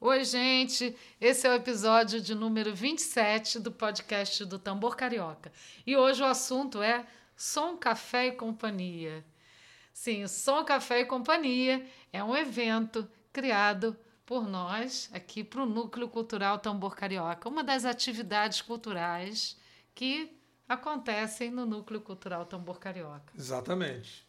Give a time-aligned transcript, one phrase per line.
[0.00, 0.96] Oi, gente.
[1.20, 5.52] Esse é o episódio de número 27 do podcast do Tambor Carioca.
[5.84, 7.04] E hoje o assunto é
[7.36, 9.24] Som, Café e Companhia.
[9.92, 16.08] Sim, Som, Café e Companhia é um evento criado por nós aqui para o Núcleo
[16.08, 19.58] Cultural Tambor Carioca, uma das atividades culturais
[19.96, 20.32] que
[20.68, 23.32] acontecem no Núcleo Cultural Tambor Carioca.
[23.36, 24.24] Exatamente.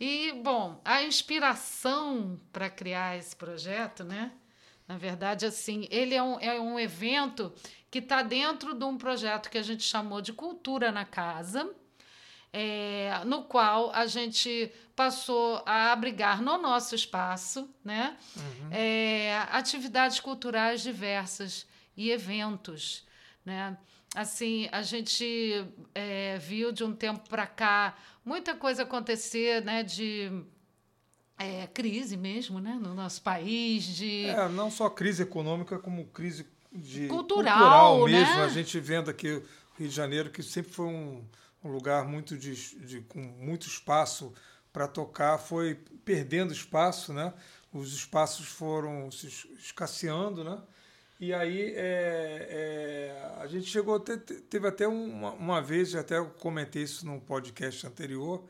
[0.00, 4.32] E, bom, a inspiração para criar esse projeto, né?
[4.86, 7.52] Na verdade, assim, ele é um, é um evento
[7.90, 11.68] que está dentro de um projeto que a gente chamou de Cultura na Casa,
[12.52, 18.70] é, no qual a gente passou a abrigar no nosso espaço né, uhum.
[18.70, 23.06] é, atividades culturais diversas e eventos.
[23.44, 23.76] Né?
[24.14, 30.30] Assim, a gente é, viu de um tempo para cá muita coisa acontecer né, de
[31.38, 36.46] é, crise mesmo, né, no nosso país, de é, não só crise econômica como crise
[36.72, 38.34] de cultural, cultural mesmo.
[38.34, 38.44] Né?
[38.44, 39.42] A gente vendo aqui o
[39.78, 41.24] Rio de Janeiro que sempre foi um,
[41.62, 42.54] um lugar muito de,
[42.86, 44.32] de, com muito espaço
[44.72, 47.32] para tocar, foi perdendo espaço, né?
[47.72, 49.26] Os espaços foram se
[49.58, 50.58] escasseando, né?
[51.18, 56.82] E aí é, é, a gente chegou, teve até uma, uma vez, até eu comentei
[56.82, 58.44] isso num podcast anterior,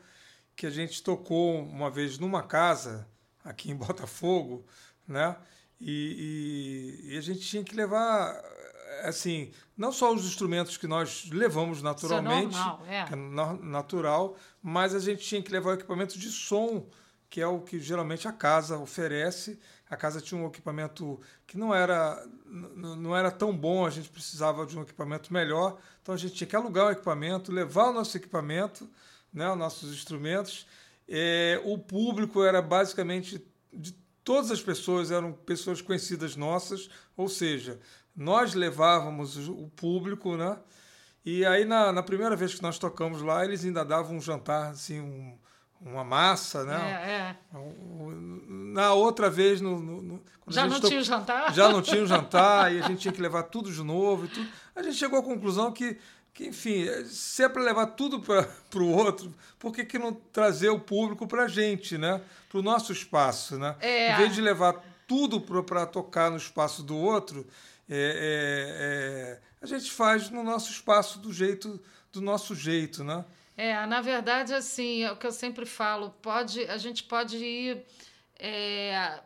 [0.57, 3.07] que a gente tocou uma vez numa casa
[3.45, 4.65] aqui em Botafogo,
[5.07, 5.37] né?
[5.79, 8.35] E, e, e, a gente tinha que levar,
[9.03, 13.03] assim, não só os instrumentos que nós levamos naturalmente, Isso é normal, é.
[13.05, 13.15] que é
[13.63, 16.89] natural, mas a gente tinha que levar o equipamento de som,
[17.29, 19.59] que é o que geralmente a casa oferece.
[19.87, 22.25] A casa tinha um equipamento que não era,
[22.75, 26.47] não era tão bom, a gente precisava de um equipamento melhor, então a gente tinha
[26.47, 28.89] que alugar o equipamento, levar o nosso equipamento
[29.37, 30.67] né, os nossos instrumentos.
[31.07, 37.79] É, o público era basicamente de todas as pessoas eram pessoas conhecidas nossas, ou seja,
[38.13, 40.57] nós levávamos o público, né?
[41.23, 44.71] E aí na, na primeira vez que nós tocamos lá, eles ainda davam um jantar
[44.71, 45.37] assim, um,
[45.79, 46.75] uma massa, né?
[46.75, 47.37] É, é.
[48.47, 51.53] Na outra vez, no, no já não tinha o jantar?
[51.53, 54.27] Já não tinha o jantar e a gente tinha que levar tudo de novo e
[54.29, 54.47] tudo.
[54.75, 55.97] A gente chegou à conclusão que
[56.37, 58.47] que, enfim, se é para levar tudo para
[58.79, 62.21] o outro, por que, que não trazer o público para a gente, né?
[62.47, 63.75] Para o nosso espaço, né?
[63.79, 64.13] É.
[64.13, 67.47] Em vez de levar tudo para tocar no espaço do outro,
[67.89, 71.81] é, é, é, a gente faz no nosso espaço do jeito
[72.13, 73.25] do nosso jeito, né?
[73.57, 77.83] É, na verdade, assim, é o que eu sempre falo, pode, a gente pode ir
[78.39, 79.19] é,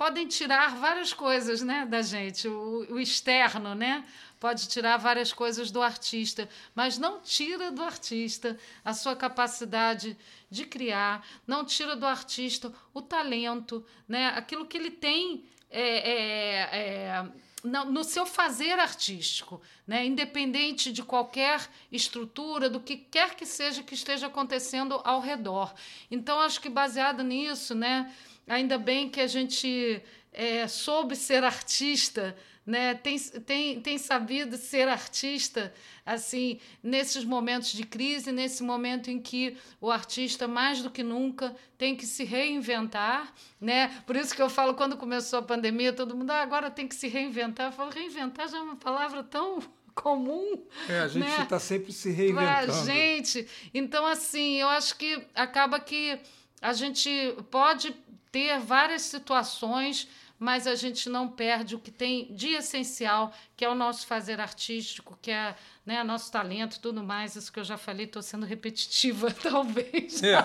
[0.00, 4.02] podem tirar várias coisas né, da gente, o, o, externo, né?
[4.40, 10.16] Pode tirar várias coisas do artista, mas não tira do artista a sua capacidade
[10.50, 14.28] de criar, não tira do artista o talento, né?
[14.28, 17.28] aquilo que ele tem é, é, é,
[17.62, 20.06] no, seu fazer artístico, né?
[20.06, 25.74] independente de qualquer estrutura, do que quer que seja que esteja acontecendo ao redor.
[26.10, 28.10] Então, acho que baseado nisso, né?
[28.48, 30.02] Ainda bem que a gente
[30.32, 32.34] é, soube ser artista,
[32.70, 32.94] né?
[32.94, 35.74] tem, tem, tem sabido ser artista
[36.06, 41.54] assim nesses momentos de crise, nesse momento em que o artista mais do que nunca
[41.76, 43.88] tem que se reinventar, né?
[44.06, 46.94] Por isso que eu falo quando começou a pandemia, todo mundo ah, agora tem que
[46.94, 47.66] se reinventar.
[47.66, 49.58] Eu falo reinventar já é uma palavra tão
[49.94, 50.62] comum.
[50.88, 51.60] É, a gente está né?
[51.60, 52.72] sempre se reinventando.
[52.72, 53.46] A gente.
[53.74, 56.18] Então assim, eu acho que acaba que
[56.62, 57.94] a gente pode
[58.30, 60.08] ter várias situações,
[60.40, 64.40] mas a gente não perde o que tem de essencial, que é o nosso fazer
[64.40, 67.36] artístico, que é né, nosso talento e tudo mais.
[67.36, 70.22] Isso que eu já falei, estou sendo repetitiva, talvez.
[70.22, 70.38] É.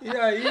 [0.00, 0.42] E aí,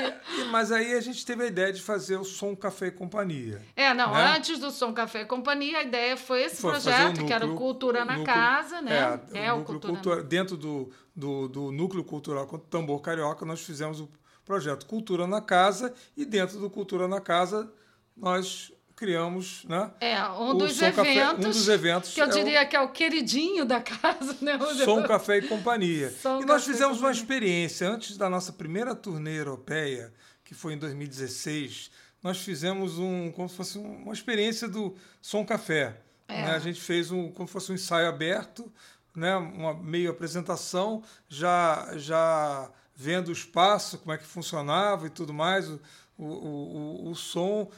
[0.51, 3.63] mas aí a gente teve a ideia de fazer o Som Café e Companhia.
[3.75, 4.35] É, não, né?
[4.35, 7.47] antes do Som Café e Companhia, a ideia foi esse foi projeto, núcleo, que era
[7.47, 9.19] o Cultura na núcleo, Casa, né?
[9.33, 9.93] É, é o, o Cultura.
[9.93, 14.07] Cultura dentro do, do, do Núcleo Cultural Tambor Carioca, nós fizemos o
[14.45, 17.73] projeto Cultura na Casa e dentro do Cultura na Casa
[18.19, 19.91] nós criamos, né?
[20.01, 22.81] É, um dos, eventos, Café, um dos eventos que eu diria é o, que é
[22.81, 24.59] o queridinho da casa, né?
[24.83, 26.11] Som Café e Companhia.
[26.11, 30.13] Som e nós fizemos uma experiência antes da nossa primeira turnê europeia,
[30.43, 31.89] que foi em 2016.
[32.21, 36.01] Nós fizemos um como se fosse uma experiência do Som Café.
[36.27, 36.41] É.
[36.43, 36.51] Né?
[36.51, 38.69] A gente fez um como se fosse um ensaio aberto,
[39.15, 39.33] né?
[39.37, 45.71] Uma meio apresentação, já já vendo o espaço, como é que funcionava e tudo mais,
[46.19, 47.69] o, o, o, som.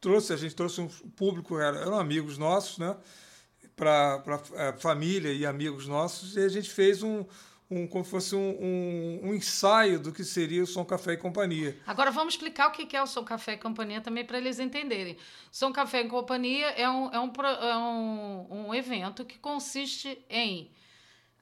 [0.00, 2.96] Trouxe, a gente trouxe um público, eram amigos nossos, né?
[3.74, 4.22] Para
[4.54, 7.24] é, família e amigos nossos, e a gente fez um,
[7.70, 11.16] um, como se fosse um, um, um, ensaio do que seria o Som Café e
[11.16, 11.76] Companhia.
[11.86, 15.16] Agora vamos explicar o que é o Som Café e Companhia também para eles entenderem.
[15.50, 20.70] Som Café e Companhia é um, é um, é um, um evento que consiste em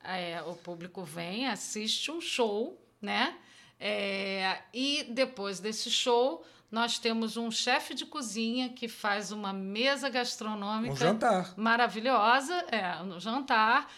[0.06, 3.36] é, o público vem, assiste um show, né?
[3.78, 10.08] É, e depois desse show, nós temos um chefe de cozinha que faz uma mesa
[10.08, 11.54] gastronômica um jantar.
[11.56, 13.88] maravilhosa, é, no jantar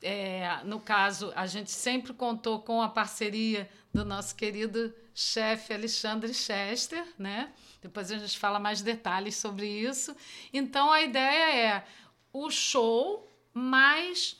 [0.00, 6.32] é, no caso, a gente sempre contou com a parceria do nosso querido chefe Alexandre
[6.32, 7.52] Chester, né?
[7.82, 10.14] Depois a gente fala mais detalhes sobre isso.
[10.52, 11.84] Então a ideia é
[12.32, 14.36] o show mais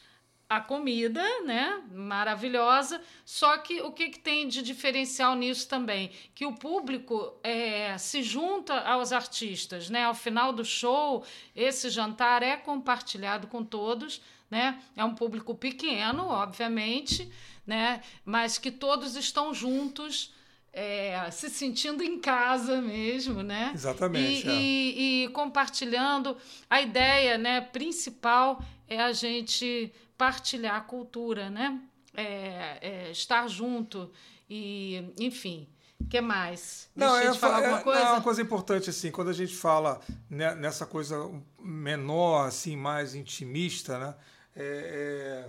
[0.49, 1.83] a comida, né?
[1.93, 3.00] Maravilhosa.
[3.25, 6.11] Só que o que, que tem de diferencial nisso também?
[6.35, 10.05] Que o público é, se junta aos artistas, né?
[10.05, 11.25] Ao final do show,
[11.55, 14.81] esse jantar é compartilhado com todos né?
[14.97, 17.31] É um público pequeno, obviamente,
[17.67, 18.00] né?
[18.25, 20.37] Mas que todos estão juntos.
[20.71, 23.73] É, se sentindo em casa mesmo, né?
[23.75, 24.47] Exatamente.
[24.47, 24.55] E, é.
[24.55, 26.37] e, e, compartilhando
[26.69, 27.62] a ideia, né?
[27.62, 31.81] Principal é a gente partilhar a cultura, né?
[32.14, 34.11] É, é estar junto
[34.49, 35.69] e, enfim.
[36.00, 36.88] O que mais?
[36.94, 38.05] Não, Deixa eu falar alguma coisa?
[38.05, 40.00] Não, uma coisa importante assim, quando a gente fala
[40.31, 44.14] nessa coisa menor, assim, mais intimista, né?
[44.58, 45.46] é,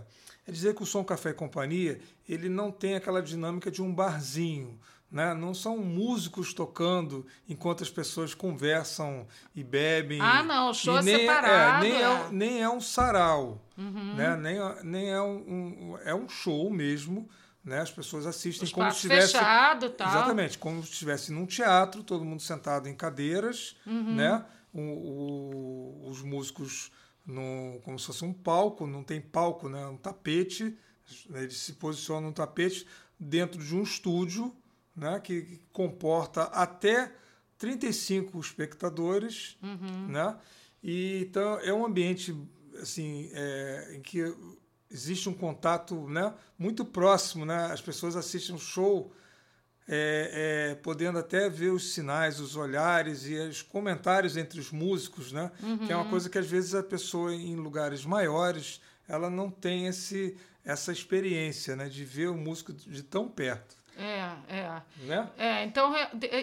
[0.47, 3.81] é, é dizer que o Som Café e Companhia ele não tem aquela dinâmica de
[3.81, 4.79] um barzinho.
[5.11, 5.33] Né?
[5.33, 9.25] Não são músicos tocando enquanto as pessoas conversam
[9.55, 10.21] e bebem.
[10.21, 11.85] Ah, não, show é nem, é, separado.
[11.85, 13.59] É, nem, é, nem é um sarau.
[13.75, 14.13] Uhum.
[14.15, 14.35] Né?
[14.35, 17.27] Nem, nem é, um, um, é um show mesmo.
[17.63, 17.79] Né?
[17.79, 19.33] As pessoas assistem Os como se estivesse.
[19.33, 20.09] Fechado, tal.
[20.09, 24.15] Exatamente, como se estivesse num teatro, todo mundo sentado em cadeiras, uhum.
[24.15, 24.45] né?
[24.71, 26.91] O, o, os músicos
[27.25, 29.85] no, como se fosse um palco, não tem palco, né?
[29.87, 30.77] um tapete.
[31.33, 32.87] Ele se posiciona num tapete
[33.19, 34.55] dentro de um estúdio
[34.99, 35.19] né?
[35.19, 37.11] que, comporta até
[37.57, 39.57] 35 espectadores.
[39.61, 40.07] Uhum.
[40.07, 40.37] Né?
[40.83, 42.35] E, então é um ambiente
[42.81, 44.33] assim, é, em que
[44.91, 47.45] existe um contato né, muito próximo.
[47.45, 47.71] Né?
[47.71, 49.11] As pessoas assistem um show
[49.91, 55.31] é, é, podendo até ver os sinais, os olhares e os comentários entre os músicos,
[55.31, 55.51] né?
[55.63, 55.79] Uhum.
[55.79, 56.11] Que é uma uhum.
[56.11, 61.75] coisa que às vezes a pessoa em lugares maiores ela não tem esse, essa experiência,
[61.75, 61.89] né?
[61.89, 63.78] De ver o músico de tão perto.
[63.99, 64.81] É, é.
[65.03, 65.29] Né?
[65.37, 65.93] É, então,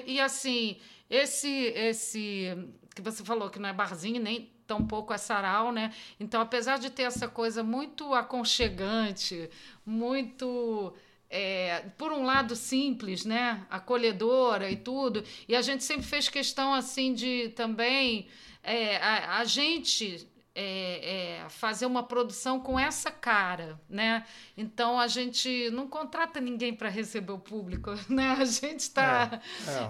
[0.06, 0.76] e assim,
[1.08, 2.56] esse, esse
[2.94, 5.92] que você falou que não é barzinho, nem tão pouco é sarau, né?
[6.18, 9.48] Então, apesar de ter essa coisa muito aconchegante,
[9.84, 10.92] muito
[11.30, 16.74] é, por um lado simples, né, acolhedora e tudo, e a gente sempre fez questão
[16.74, 18.26] assim de também
[18.62, 24.24] é, a, a, gente é, é fazer uma produção com essa cara, né?
[24.56, 28.36] Então a gente não contrata ninguém para receber o público, né?
[28.38, 29.40] A gente está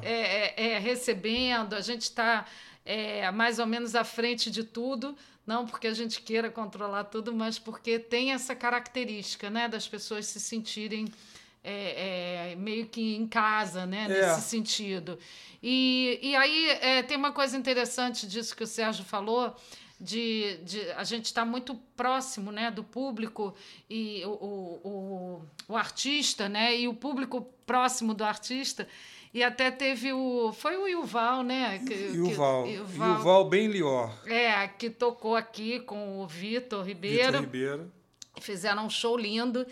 [0.03, 0.79] é, é.
[0.79, 2.45] recebendo, a gente está
[3.35, 5.17] mais ou menos à frente de tudo
[5.47, 10.27] não porque a gente queira controlar tudo, mas porque tem essa característica, né, das pessoas
[10.27, 11.07] se sentirem
[11.63, 14.09] é, é, meio que em casa, né, é.
[14.09, 15.19] nesse sentido.
[15.63, 19.55] E, e aí é, tem uma coisa interessante disso que o Sérgio falou,
[20.01, 23.55] de, de a gente estar tá muito próximo né, do público
[23.89, 28.87] e o, o, o, o artista, né, e o público próximo do artista.
[29.33, 30.51] E até teve o.
[30.53, 31.79] Foi o Yuval, né?
[31.87, 32.65] Que, Yuval.
[32.65, 34.11] Que, Yuval, Yuval Ben Lior.
[34.27, 37.25] É, que tocou aqui com o Vitor Ribeiro.
[37.25, 37.93] Vitor Ribeiro.
[38.41, 39.67] Fizeram um show lindo.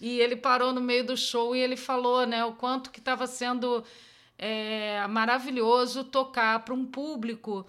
[0.00, 3.26] E ele parou no meio do show e ele falou né, o quanto que estava
[3.26, 3.84] sendo
[4.38, 7.66] é, maravilhoso tocar para um público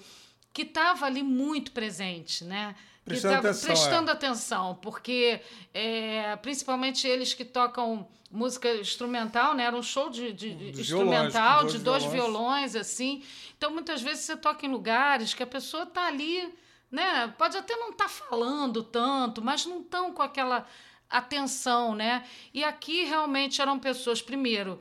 [0.53, 2.75] que estava ali muito presente, né?
[3.03, 4.13] Prestando, tava, atenção, prestando é.
[4.13, 5.41] atenção, porque
[5.73, 9.65] é, principalmente eles que tocam música instrumental, né?
[9.65, 12.73] Era um show de, de instrumental, violões, de dois violões.
[12.73, 13.23] violões, assim.
[13.57, 16.53] Então, muitas vezes você toca em lugares que a pessoa está ali,
[16.91, 17.33] né?
[17.37, 20.67] Pode até não estar tá falando tanto, mas não estão com aquela
[21.09, 22.23] atenção, né?
[22.53, 24.79] E aqui realmente eram pessoas, primeiro,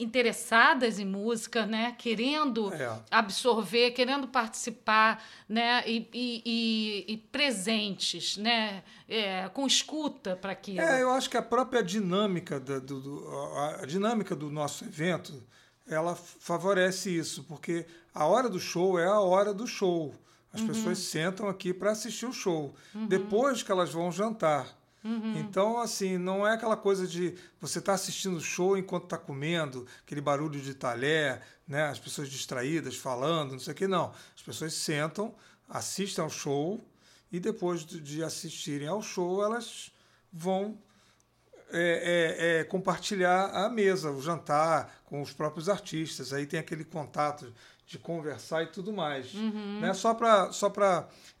[0.00, 1.94] interessadas em música, né?
[1.98, 2.98] Querendo é.
[3.10, 5.82] absorver, querendo participar, né?
[5.86, 8.82] E, e, e, e presentes, né?
[9.08, 10.80] É, com escuta para aquilo.
[10.80, 13.28] É, eu acho que a própria dinâmica do, do,
[13.80, 15.42] a dinâmica do nosso evento
[15.86, 20.14] ela favorece isso, porque a hora do show é a hora do show.
[20.52, 20.68] As uhum.
[20.68, 22.74] pessoas sentam aqui para assistir o show.
[22.94, 23.06] Uhum.
[23.06, 24.66] Depois que elas vão jantar.
[25.02, 25.38] Uhum.
[25.38, 29.16] Então, assim, não é aquela coisa de você estar tá assistindo o show enquanto está
[29.16, 31.84] comendo, aquele barulho de talher, né?
[31.84, 34.12] as pessoas distraídas falando, não sei o que, não.
[34.34, 35.34] As pessoas sentam,
[35.68, 36.84] assistem ao show
[37.32, 39.90] e depois de assistirem ao show, elas
[40.32, 40.78] vão
[41.72, 46.32] é, é, é, compartilhar a mesa, o jantar com os próprios artistas.
[46.32, 47.52] Aí tem aquele contato
[47.86, 49.32] de conversar e tudo mais.
[49.34, 49.80] Uhum.
[49.80, 49.94] Né?
[49.94, 50.72] Só para só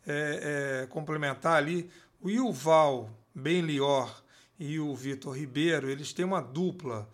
[0.06, 1.90] é, é, complementar ali,
[2.20, 4.22] o Yuval Ben Lior
[4.58, 7.08] e o Vitor Ribeiro, eles têm uma dupla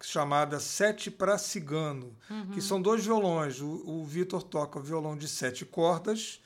[0.00, 2.50] chamada Sete para Cigano, Uhum.
[2.52, 3.60] que são dois violões.
[3.60, 6.40] O, o Vitor toca violão de sete cordas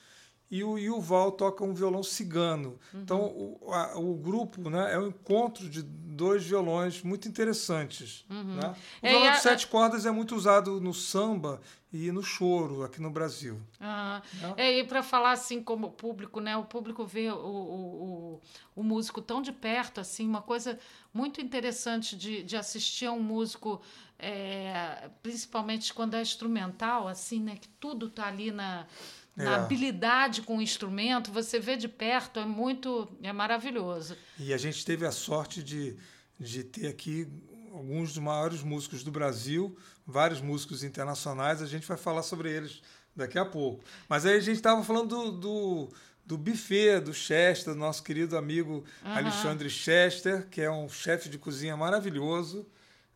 [0.55, 2.79] e o Yuval toca um violão cigano.
[2.93, 3.01] Uhum.
[3.01, 8.27] Então, o, a- o grupo né, é um encontro de dois violões muito interessantes.
[8.29, 8.75] Né?
[9.03, 11.59] O É, violão e a- de sete cordas é muito usado no samba
[11.91, 13.59] e no choro aqui no Brasil.
[13.81, 14.55] Ah, Né?
[14.59, 16.55] é, e para falar assim como público, né?
[16.57, 18.03] O público vê o, o,
[18.37, 18.41] o,
[18.77, 20.79] o músico tão de perto, assim, uma coisa
[21.15, 23.81] muito interessante de, de assistir a um músico,
[24.19, 27.57] é, principalmente quando é instrumental, assim, né?
[27.57, 28.87] Que tudo tá ali na,
[29.37, 29.55] na É.
[29.57, 34.17] habilidade com o instrumento, você vê de perto, é muito, é maravilhoso.
[34.39, 35.97] E a gente teve a sorte de,
[36.39, 37.27] de ter aqui
[37.73, 39.75] alguns dos maiores músicos do Brasil,
[40.07, 41.63] vários músicos internacionais.
[41.63, 42.83] A gente vai falar sobre eles
[43.17, 43.83] daqui a pouco.
[44.09, 45.89] Mas aí a gente estava falando do, do,
[46.27, 49.17] do buffet do Chester, do nosso querido amigo Aham.
[49.17, 52.67] Alexandre Chester, que é um chefe de cozinha maravilhoso.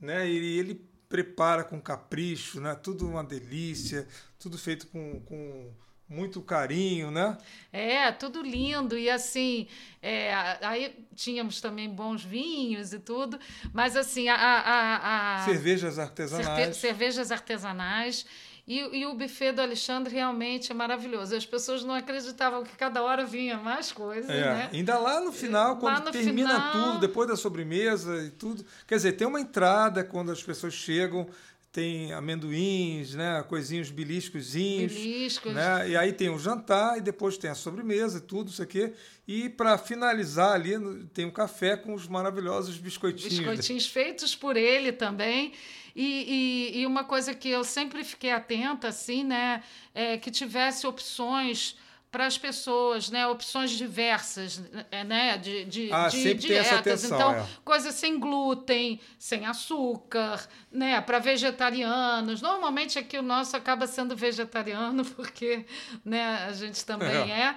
[0.01, 0.27] Né?
[0.31, 2.75] E ele prepara com capricho, né?
[2.75, 4.07] tudo uma delícia,
[4.39, 5.71] tudo feito com, com
[6.09, 7.37] muito carinho, né?
[7.73, 8.97] É, tudo lindo.
[8.97, 9.67] E assim,
[10.03, 10.33] é,
[10.63, 13.39] aí tínhamos também bons vinhos e tudo,
[13.73, 15.45] mas assim, a- a- a-.
[15.45, 16.77] Cervejas artesanais.
[16.77, 18.25] cervejas artesanais.
[18.69, 21.37] E, e o buffet do Alexandre realmente é maravilhoso.
[21.37, 24.71] As pessoas não acreditavam que cada hora vinha mais coisas, É, né?
[24.73, 28.67] ainda lá no final, quando no termina final- tudo, depois da sobremesa e tudo.
[28.89, 31.29] Quer dizer, tem uma entrada quando as pessoas chegam,
[31.77, 34.95] tem amendoins, né, coisinhos beliscozinhos.
[34.95, 35.53] Beliscos.
[35.53, 35.91] Né?
[35.91, 38.95] E aí tem o jantar e depois tem a sobremesa e tudo isso aqui.
[39.29, 40.73] E para finalizar ali
[41.13, 43.41] tem um café com os maravilhosos biscoitinhos.
[43.41, 45.53] Biscoitinhos feitos por ele também.
[45.95, 49.63] E, e, e uma coisa que eu sempre fiquei atenta, assim, né?
[49.95, 51.77] É que tivesse opções
[52.11, 53.27] para as pessoas, né?
[53.27, 54.63] Opções diversas,
[55.07, 55.37] né?
[55.37, 56.73] De, de, Ah, de dietas.
[56.73, 57.47] atenção, então, é.
[57.65, 61.01] coisas sem glúten, sem açúcar, né?
[61.01, 62.41] Para vegetarianos.
[62.41, 65.67] Normalmente aqui o nosso acaba sendo vegetariano, porque
[66.05, 67.41] né, a gente também É.
[67.41, 67.57] é.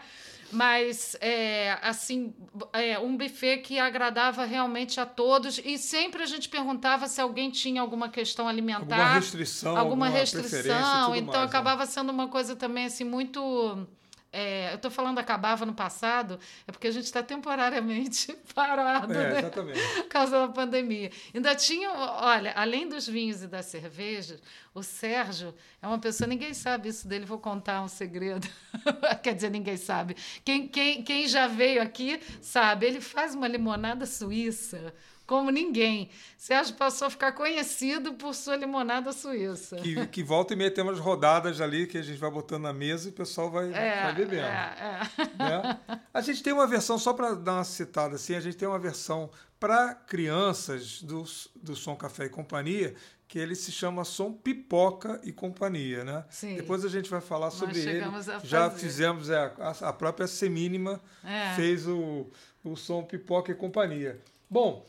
[0.51, 2.33] Mas, é, assim,
[2.73, 5.59] é, um buffet que agradava realmente a todos.
[5.63, 8.95] E sempre a gente perguntava se alguém tinha alguma questão alimentar.
[8.95, 11.15] Alguma restrição, alguma alguma restrição.
[11.15, 11.43] Então, mais, né?
[11.45, 13.87] acabava sendo uma coisa também, assim, muito...
[14.31, 19.31] é, eu estou falando acabava no passado, é porque a gente está temporariamente parado, É,
[19.33, 19.39] né?
[19.39, 19.79] exatamente.
[19.79, 21.11] por causa da pandemia.
[21.33, 24.41] Ainda tinha, olha, além dos vinhos e das cervejas,
[24.73, 28.47] o Sérgio é uma pessoa, ninguém sabe isso dele, vou contar um segredo.
[29.23, 30.15] Quer dizer, ninguém sabe.
[30.45, 34.93] Quem, quem, quem já veio aqui sabe, ele faz uma limonada suíça
[35.29, 36.09] como ninguém.
[36.35, 39.75] Sérgio passou a ficar conhecido por sua limonada suíça.
[39.75, 42.73] Que, que volta e meia tem umas rodadas ali que a gente vai botando na
[42.73, 44.41] mesa e o pessoal vai, vai bebendo.
[44.41, 45.37] é, é.
[45.37, 45.79] né?
[46.11, 48.79] A gente tem uma versão, só para dar uma citada assim, a gente tem uma
[48.79, 51.23] versão para crianças do,
[51.61, 52.95] do Som Café e Companhia,
[53.27, 56.25] que ele se chama Som Pipoca e Companhia, né?
[56.31, 56.55] Sim.
[56.55, 58.03] Depois a gente vai falar sobre ele.
[58.43, 61.53] Já fizemos, é, a, a própria Semínima É.
[61.55, 62.31] fez o,
[62.63, 64.19] o Som Pipoca e Companhia.
[64.49, 64.83] Bom,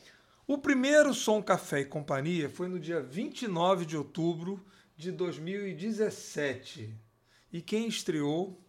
[0.55, 4.61] o primeiro Som Café e Companhia foi no dia 29 de outubro
[4.97, 6.95] de 2017.
[7.53, 8.61] E quem estreou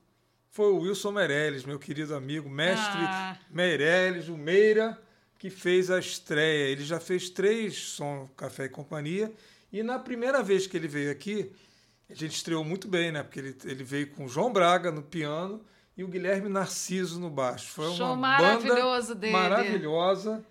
[0.50, 3.38] foi o Wilson Meirelles, meu querido amigo, mestre Ah.
[3.50, 5.00] Meirelles, o Meira,
[5.40, 6.70] que fez a estreia.
[6.70, 9.32] Ele já fez três Som Café e Companhia.
[9.72, 11.52] E na primeira vez que ele veio aqui,
[12.10, 13.24] a gente estreou muito bem, né?
[13.24, 15.62] Porque ele, ele veio com o João Braga no piano
[15.98, 17.72] e o Guilherme Narciso no baixo.
[17.72, 19.34] Foi Show uma maravilhoso banda dele.
[19.34, 20.46] maravilhosa.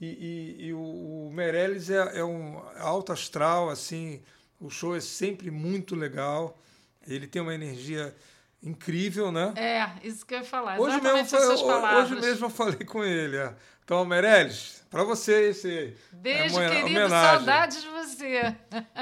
[0.00, 0.80] E, e- e o,
[1.28, 4.22] o Meirelles é, é um alto astral, assim,
[4.58, 6.58] o show é sempre muito legal.
[7.06, 8.14] Ele tem uma energia
[8.62, 9.52] incrível, né?
[9.56, 10.78] É, isso que eu ia falar.
[10.78, 12.10] Hoje mesmo, palavras.
[12.12, 13.36] hoje mesmo eu falei com ele.
[13.36, 13.54] é.
[13.84, 16.86] Então, Meirelles, para você esse Beijo, é uma querido.
[16.86, 17.38] homenagem.
[17.38, 18.56] Saudades de você.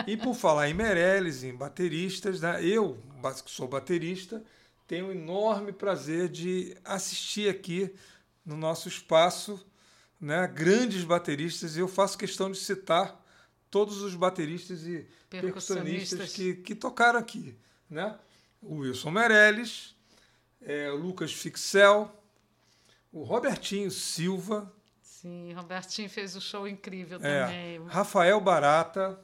[0.07, 2.65] E por falar em Meirelles, em bateristas, né?
[2.65, 2.97] eu,
[3.45, 4.43] que sou baterista,
[4.87, 7.95] tenho um enorme prazer de assistir aqui
[8.47, 9.63] no nosso espaço
[10.21, 10.47] né?
[10.47, 11.77] grandes bateristas.
[11.77, 13.25] E eu faço questão de citar
[13.71, 16.33] todos os bateristas e percussionistas Percussionistas.
[16.33, 17.57] que, que tocaram aqui.
[17.89, 18.17] Né?
[18.63, 19.95] O Wilson Meirelles,
[20.63, 22.11] é, o Lucas Fixel,
[23.13, 24.73] o Robertinho Silva,
[25.03, 27.87] Sim, Robertinho fez um show incrível É, também.
[27.89, 29.19] Rafael Barata,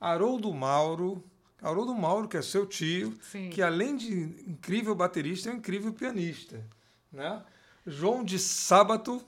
[0.00, 1.24] Haroldo Mauro,
[1.62, 3.48] Haroldo Mauro, que é seu tio, Sim.
[3.48, 4.12] que além de
[4.50, 6.66] incrível baterista, é um incrível pianista.
[7.12, 7.44] Né?
[7.86, 9.24] João de Sábato,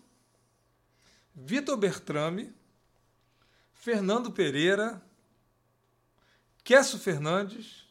[1.35, 2.53] Vitor Bertrame,
[3.75, 5.03] Fernando Pereira,
[6.65, 7.87] Kesso Fernandes,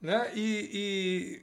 [0.00, 0.30] né?
[0.34, 0.70] E,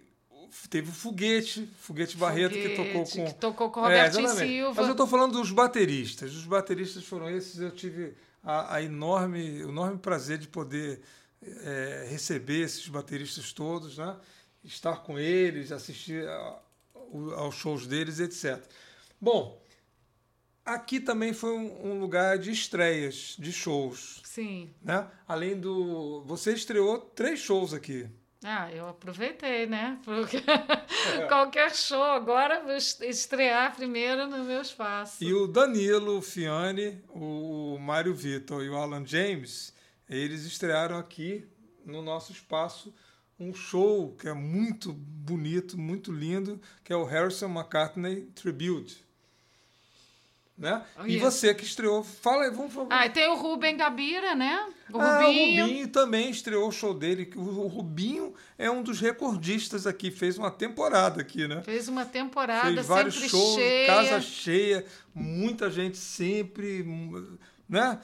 [0.02, 3.26] e teve o Foguete, Foguete Barreto, Foguete, que tocou com.
[3.26, 4.28] Que tocou com o Roberto É.
[4.36, 4.74] Silva.
[4.76, 6.34] Mas eu estou falando dos bateristas.
[6.36, 7.60] Os bateristas foram esses.
[7.60, 11.02] Eu tive a, a enorme, o enorme prazer de poder
[11.42, 14.16] é, receber esses bateristas todos, né?
[14.64, 16.60] estar com eles, assistir a-
[17.36, 18.64] aos shows deles, etc.
[19.20, 19.61] Bom,
[20.74, 24.22] aqui também foi um, um lugar de estreias, de shows.
[24.24, 24.70] Sim.
[24.82, 25.08] Né?
[25.28, 26.24] Além do.
[26.26, 28.08] Você estreou três shows aqui.
[28.44, 30.00] Ah, eu aproveitei, né?
[30.04, 30.38] Porque
[31.18, 31.26] É.
[31.28, 35.24] qualquer show agora vou est- estrear primeiro no meu espaço.
[35.24, 39.74] E o Danilo o Fiani, o Mário Vitor e o Alan James,
[40.10, 41.46] eles estrearam aqui
[41.86, 42.94] no nosso espaço
[43.40, 49.04] um show que é muito bonito, muito lindo, que é o Harrison McCartney Tribute.
[50.58, 50.84] Né?
[51.06, 51.26] E Isso.
[51.26, 52.88] você que estreou, fala aí, vamos falar.
[52.92, 54.70] Ah, tem o Rubem Gabira, né?
[54.94, 55.64] O Ah, Rubinho.
[55.64, 57.32] o Rubinho também estreou o show dele.
[57.36, 61.64] O Rubinho é um dos recordistas aqui, fez uma temporada aqui, né?
[61.64, 63.88] Fez uma temporada Fez vários shows, cheia.
[63.88, 66.86] casa cheia, muita gente sempre,
[67.68, 68.00] né?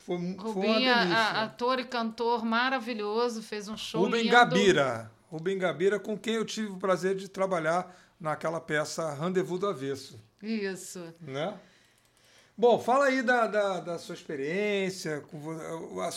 [0.00, 1.16] Foi, foi uma Rubinho, a- delícia.
[1.18, 4.32] a- ator e cantor maravilhoso, fez um show Rubem lindo.
[4.32, 5.10] Gabira.
[5.30, 10.20] Rubem Gabira, com quem eu tive o prazer de trabalhar naquela peça Rendezvous do Avesso,
[10.42, 11.02] Isso.
[11.22, 11.54] né?
[12.56, 16.10] Bom, fala aí da, da, da sua experiência, com a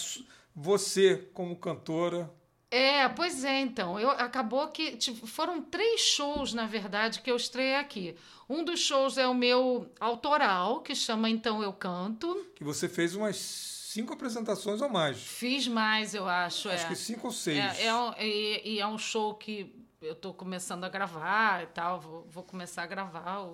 [0.56, 2.32] você como cantora.
[2.70, 4.00] É, pois é, então.
[4.00, 8.16] Eu, acabou que tipo, foram três shows, na verdade, que eu estreiei aqui.
[8.50, 12.46] Um dos shows é o meu autoral, que chama Então Eu Canto.
[12.56, 15.18] que você fez umas cinco apresentações ou mais.
[15.18, 16.70] Fiz mais, eu acho.
[16.70, 16.90] Acho é.
[16.90, 17.58] que cinco ou seis.
[17.80, 22.00] É, é um, e, é um show que eu estou começando a gravar e tal,
[22.00, 23.48] vou, vou começar a gravar,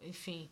[0.00, 0.48] enfim.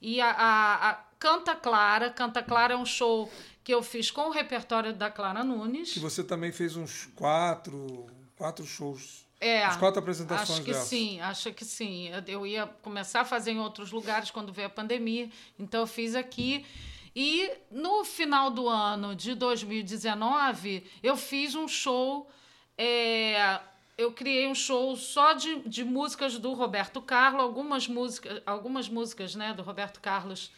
[0.00, 3.30] E a, a- a Canta Clara, Canta Clara é um show
[3.62, 5.92] que eu fiz com o repertório da Clara Nunes.
[5.92, 9.24] Que você também fez uns quatro, quatro shows.
[9.40, 10.88] É, As quatro apresentações acho que dessas.
[10.88, 12.10] sim, acho que sim.
[12.26, 16.16] Eu- ia começar a fazer em outros lugares quando veio a pandemia, então eu fiz
[16.16, 16.66] aqui.
[17.14, 22.28] E no final do ano de 2019, eu fiz um show.
[22.76, 23.60] é,
[23.96, 29.36] eu criei um show só de, de músicas do Roberto Carlos, algumas músicas, algumas músicas
[29.36, 30.50] né, do Roberto Carlos,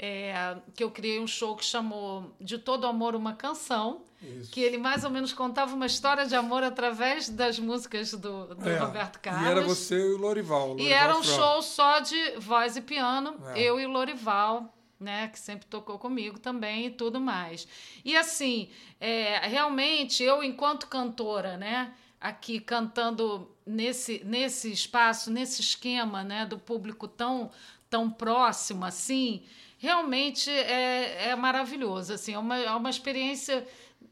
[0.00, 4.50] é, que eu criei um show que chamou De Todo Amor Uma Canção Isso.
[4.52, 8.68] que ele mais ou menos contava uma história de amor através das músicas do, do
[8.68, 9.44] É, Roberto Carlos.
[9.46, 10.68] E era você e o Lorival.
[10.68, 13.60] E Lorival era um show só de voz e piano, É.
[13.60, 17.66] eu e o Lorival, né, que sempre tocou comigo também e tudo mais.
[18.04, 18.68] E assim,
[19.00, 26.56] é, realmente eu enquanto cantora, né, aqui cantando nesse nesse espaço, nesse esquema, né, do
[26.58, 27.50] público tão
[27.90, 29.42] tão próximo assim,
[29.78, 33.66] realmente é, é maravilhoso, assim, é uma, é uma experiência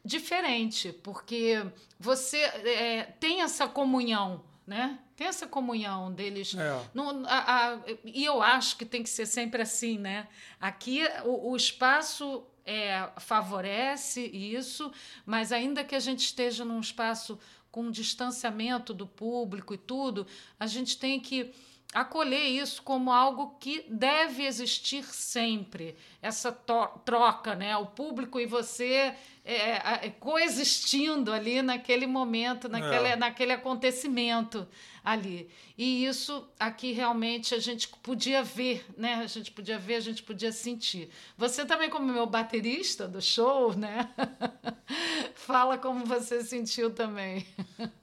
[0.05, 1.62] diferente, porque
[1.98, 4.98] você é, tem essa comunhão, né?
[5.16, 6.55] Tem essa comunhão deles.
[6.55, 6.81] É.
[6.94, 10.29] Não, a- a- e eu acho que tem que ser sempre assim, né?
[10.61, 14.92] Aqui o, o espaço é, favorece isso,
[15.24, 17.38] mas ainda que a gente esteja num espaço
[17.70, 20.26] com distanciamento do público e tudo,
[20.59, 21.52] a gente tem que
[21.94, 25.96] acolher isso como algo que deve existir sempre.
[26.20, 27.77] Essa troca, né?
[27.77, 33.16] O público e você é, a- coexistindo ali naquele momento, naquele, É.
[33.16, 34.66] naquele acontecimento
[35.05, 35.49] ali.
[35.79, 39.14] E isso aqui realmente a gente podia ver, né?
[39.22, 41.09] A gente podia ver, a gente podia sentir.
[41.38, 44.11] Você também, como meu baterista do show, né?
[45.35, 47.46] Fala como você sentiu também.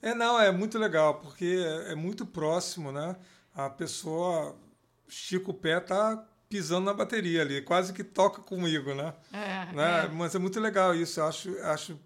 [0.02, 3.15] É, não, é muito legal, porque é, é muito próximo, né?
[3.56, 4.56] A pessoa
[5.08, 9.13] estica o pé, tá pisando na bateria ali, quase que toca comigo, né?
[9.32, 10.06] É, né?
[10.06, 10.08] é.
[10.10, 12.00] Mas é muito legal isso, eu acho, acho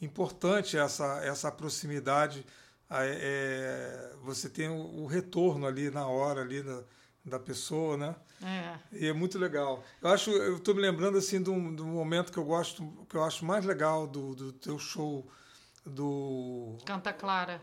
[0.00, 2.44] importante essa, essa proximidade.
[2.90, 6.82] é, você tem o, o retorno ali na hora ali da,
[7.24, 8.14] da pessoa, né?
[8.42, 8.78] É.
[8.92, 9.82] E é muito legal.
[10.02, 12.86] Eu acho, eu estou me lembrando assim de um, de um momento que eu gosto,
[13.08, 15.26] que eu acho mais legal do, do teu show
[15.86, 17.60] do Canta Clara.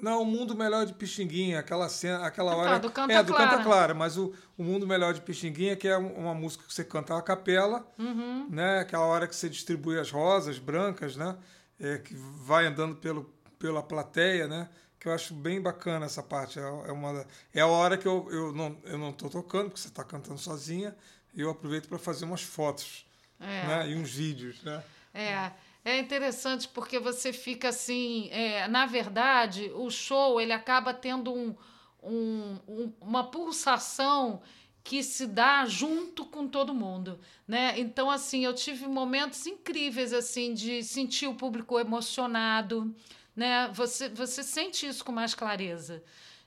[0.00, 2.78] Não, o Mundo Melhor de Pixinguinha, aquela cena, aquela Ah, tá, hora.
[2.78, 3.50] do Canta é, do Clara.
[3.50, 6.72] Canta Clara, mas o, o Mundo Melhor de Pixinguinha, que é um- uma música que
[6.72, 8.46] você canta a capela, Uhum.
[8.50, 8.80] né?
[8.80, 11.36] Aquela hora que você distribui as rosas brancas, né?
[11.80, 13.24] É, que vai andando pelo,
[13.58, 14.68] pela plateia, né?
[15.00, 16.58] Que eu acho bem bacana essa parte.
[16.58, 19.80] É, é uma, é a hora que eu, eu não eu não estou tocando, porque
[19.80, 20.94] você está cantando sozinha,
[21.34, 23.06] e eu aproveito para fazer umas fotos,
[23.40, 23.66] É.
[23.66, 23.90] né?
[23.90, 24.82] E uns vídeos, né?
[25.14, 25.52] É,
[25.84, 31.54] é interessante porque você fica assim, é, na verdade, o show ele acaba tendo um,
[32.02, 34.42] um- um- uma pulsação
[34.84, 37.78] que se dá junto com todo mundo, né?
[37.78, 42.94] Então assim, eu tive momentos incríveis assim de sentir o público emocionado,
[43.36, 43.68] né?
[43.74, 46.02] Você você sente isso com mais clareza,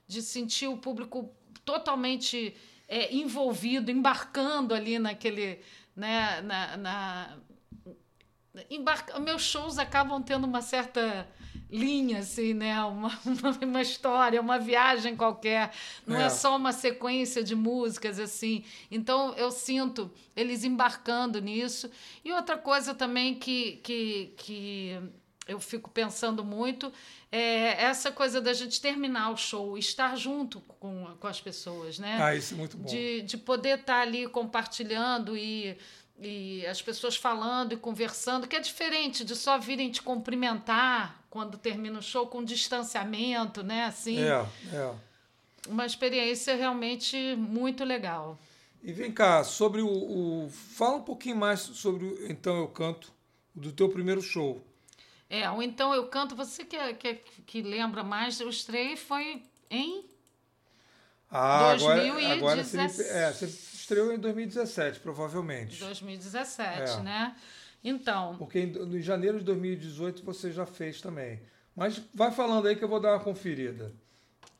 [0.08, 1.30] de sentir o público
[1.64, 2.54] totalmente
[2.88, 5.60] é, envolvido, embarcando ali naquele,
[5.94, 7.38] né, na, na
[8.70, 9.18] embarca...
[9.18, 11.26] meus shows acabam tendo uma certa
[11.70, 12.78] linha, assim, né?
[12.84, 15.72] Uma, uma, uma, história, uma viagem qualquer.
[16.06, 16.26] Não é.
[16.26, 16.30] é.
[16.30, 18.64] só uma sequência de músicas, assim.
[18.90, 21.90] Então, eu sinto eles embarcando nisso.
[22.24, 25.00] E outra coisa também que, que, que
[25.48, 26.92] eu fico pensando muito
[27.30, 32.18] é essa coisa da gente terminar o show, estar junto com, com as pessoas, né?
[32.20, 32.84] Ah, isso é muito bom.
[32.84, 35.76] De, de poder estar ali compartilhando e
[36.18, 41.58] e as pessoas falando e conversando, que é diferente de só virem te cumprimentar quando
[41.58, 43.84] termina o show com distanciamento, né?
[43.84, 44.18] Assim.
[44.20, 44.94] É, é.
[45.68, 48.38] Uma experiência realmente muito legal.
[48.82, 53.12] E vem cá, sobre o, o, Fala um pouquinho mais sobre o Então Eu Canto,
[53.54, 54.60] do teu primeiro show.
[55.30, 58.96] É, o Então Eu Canto, você que, é, que, é, que lembra mais, o estreia
[58.96, 60.04] foi em
[61.30, 62.20] ah, 2017.
[62.20, 63.46] agora, agora você, é, você
[63.92, 65.78] estreou em 2017, provavelmente.
[65.80, 67.00] 2017, é.
[67.02, 67.36] né?
[67.84, 68.36] Então.
[68.38, 71.40] Porque em, em janeiro de 2018 você já fez também.
[71.74, 73.92] Mas vai falando aí que eu vou dar uma conferida.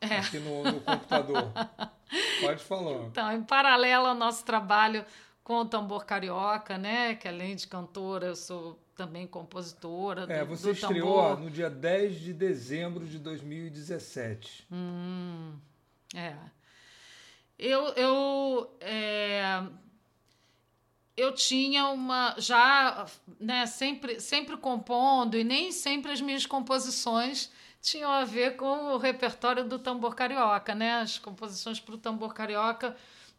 [0.01, 0.17] É.
[0.17, 1.51] Aqui no, no computador.
[2.41, 3.05] Pode falar.
[3.05, 5.05] Então, em paralelo ao nosso trabalho
[5.43, 7.15] com o tambor carioca, né?
[7.15, 10.25] Que além de cantora, eu sou também compositora.
[10.29, 11.39] É, do, você do estreou tambor.
[11.39, 14.67] no dia 10 de dezembro de 2017.
[14.71, 15.53] Hum,
[16.15, 16.35] é.
[17.57, 19.63] Eu, eu, é,
[21.15, 22.35] eu tinha uma.
[22.37, 23.05] Já
[23.39, 28.97] né, sempre, sempre compondo, e nem sempre as minhas composições tinham a ver com o
[28.97, 30.73] repertório do tambor carioca.
[30.73, 31.01] Né?
[31.01, 32.95] As composições para o tambor carioca.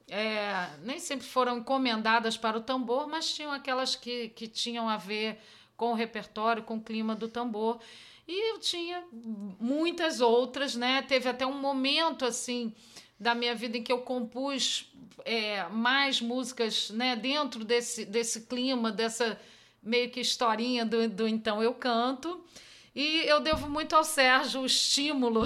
[0.07, 4.98] É, nem sempre foram encomendadas para o tambor, mas tinham aquelas que, que tinham a
[4.98, 5.40] ver
[5.79, 7.81] com o repertório, com o clima do tambor.
[8.29, 9.03] E eu tinha
[9.59, 11.03] muitas outras, né?
[11.03, 12.74] Teve até um momento assim
[13.18, 14.92] da minha vida em que eu compus
[15.24, 19.38] é, mais músicas né, dentro desse, desse clima, dessa
[19.83, 22.42] meio que historinha do, do Então Eu Canto.
[22.94, 25.42] E eu devo muito ao Sérgio o estímulo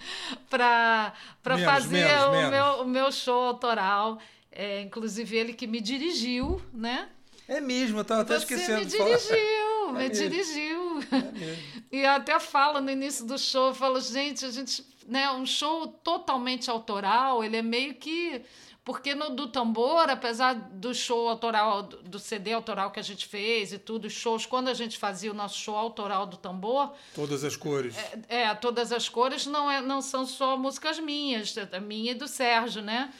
[0.48, 2.50] para fazer menos, o, menos.
[2.50, 4.18] Meu, o meu show autoral.
[4.52, 7.08] É, inclusive, ele que me dirigiu, né?
[7.48, 8.78] É mesmo, eu estava até Você esquecendo.
[8.78, 9.34] me dirigiu,
[9.88, 10.28] é me mesmo.
[10.28, 11.00] dirigiu.
[11.00, 11.56] É
[11.90, 15.46] e eu até falo no início do show, eu falo, gente, a gente né, um
[15.46, 18.42] show totalmente autoral, ele é meio que
[18.84, 23.72] porque no do tambor, apesar do show autoral, do CD autoral que a gente fez
[23.72, 26.92] e tudo, os shows, quando a gente fazia o nosso show autoral do tambor.
[27.14, 27.96] Todas as cores.
[28.28, 32.14] É, é todas as cores não, é, não são só músicas minhas, é minha e
[32.14, 33.12] do Sérgio, né?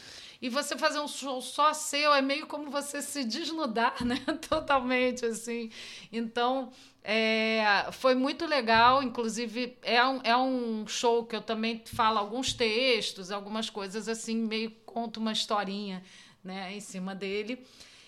[0.43, 4.17] E você fazer um show só seu é meio como você se desnudar, né?
[4.49, 5.71] Totalmente, assim.
[6.13, 6.73] Então,
[7.05, 12.53] é, foi muito legal, inclusive é um, é um show que eu também falo alguns
[12.53, 16.03] textos, algumas coisas assim, meio conto uma historinha
[16.43, 17.65] né, em cima dele.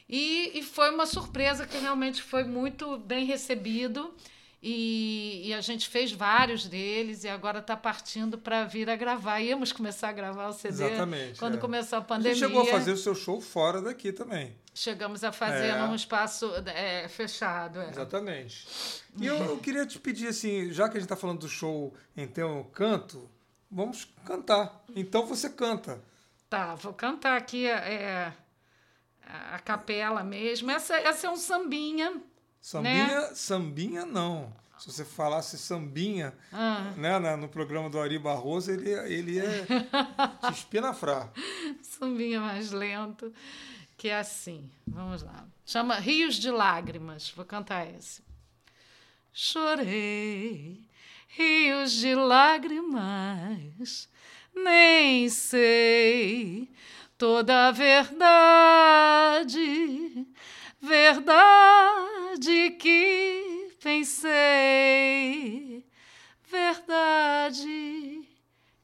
[0.08, 4.12] E, e foi uma surpresa que realmente foi muito bem recebido.
[4.66, 9.38] E, e, a gente fez vários deles e agora está partindo para vir a gravar.
[9.38, 11.60] Íamos começar a gravar o CD Exatamente, quando é.
[11.60, 12.34] começou a pandemia.
[12.34, 14.56] Você chegou a fazer o seu show fora daqui também.
[14.74, 15.86] Chegamos a fazer é.
[15.86, 17.78] num espaço é, fechado.
[17.78, 17.90] É.
[17.90, 18.66] Exatamente.
[19.20, 21.92] E eu, eu, queria te pedir, assim, já que a gente está falando do show
[22.16, 23.28] Então Canto,
[23.70, 24.82] vamos cantar.
[24.96, 26.02] Então você canta.
[26.48, 28.32] Tá, vou cantar aqui é,
[29.52, 30.70] a capela mesmo.
[30.70, 32.18] Essa, essa é um sambinha
[32.64, 33.34] Sambinha, né?
[33.34, 34.50] sambinha não.
[34.78, 36.94] Se você falasse sambinha ah.
[36.96, 39.44] né, no programa do Ari Barroso, ele, ele ia
[40.48, 41.30] te espinafrar.
[41.82, 43.30] Sambinha mais lento,
[43.98, 44.70] que é assim.
[44.86, 45.46] Vamos lá.
[45.66, 47.28] Chama Rios de Lágrimas.
[47.36, 48.22] Vou cantar esse.
[49.30, 50.88] Chorei
[51.36, 54.08] rios de lágrimas,
[54.54, 56.70] nem sei
[57.18, 59.04] toda a verdade
[60.86, 64.22] Verdade que pensei,
[66.46, 68.28] verdade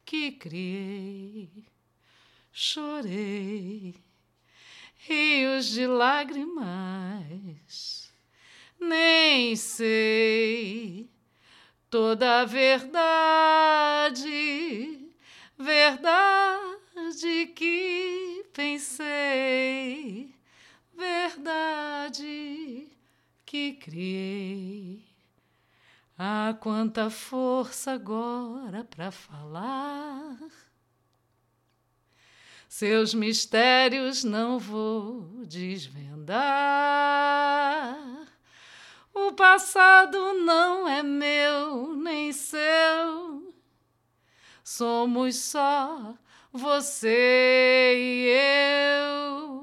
[0.03, 1.63] que criei,
[2.51, 3.93] chorei,
[4.97, 6.65] rios de lágrimas,
[8.79, 11.07] nem sei.
[11.87, 12.97] Toda a verdade,
[15.55, 20.40] verdade que pensei
[21.01, 22.87] verdade
[23.43, 25.03] que criei.
[26.17, 30.37] Ah, quanta força agora para falar.
[32.69, 36.37] seus mistérios não vou desvendar.
[39.13, 43.53] O passado não é meu nem seu,
[44.63, 46.15] somos só
[46.53, 49.60] você e eu.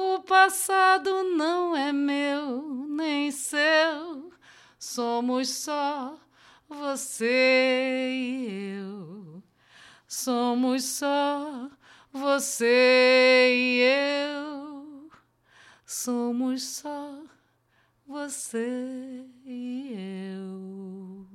[0.00, 4.32] O passado não é meu nem seu,
[4.78, 6.16] somos só
[6.68, 9.42] você e eu.
[10.06, 11.68] Somos só
[12.12, 13.80] você e
[14.28, 15.10] eu.
[15.84, 17.20] Somos só
[18.06, 19.94] você e
[20.30, 21.26] eu.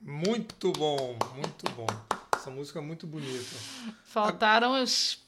[0.00, 1.86] Muito bom, muito bom.
[2.34, 3.56] Essa música é muito bonita.
[4.04, 5.25] Faltaram os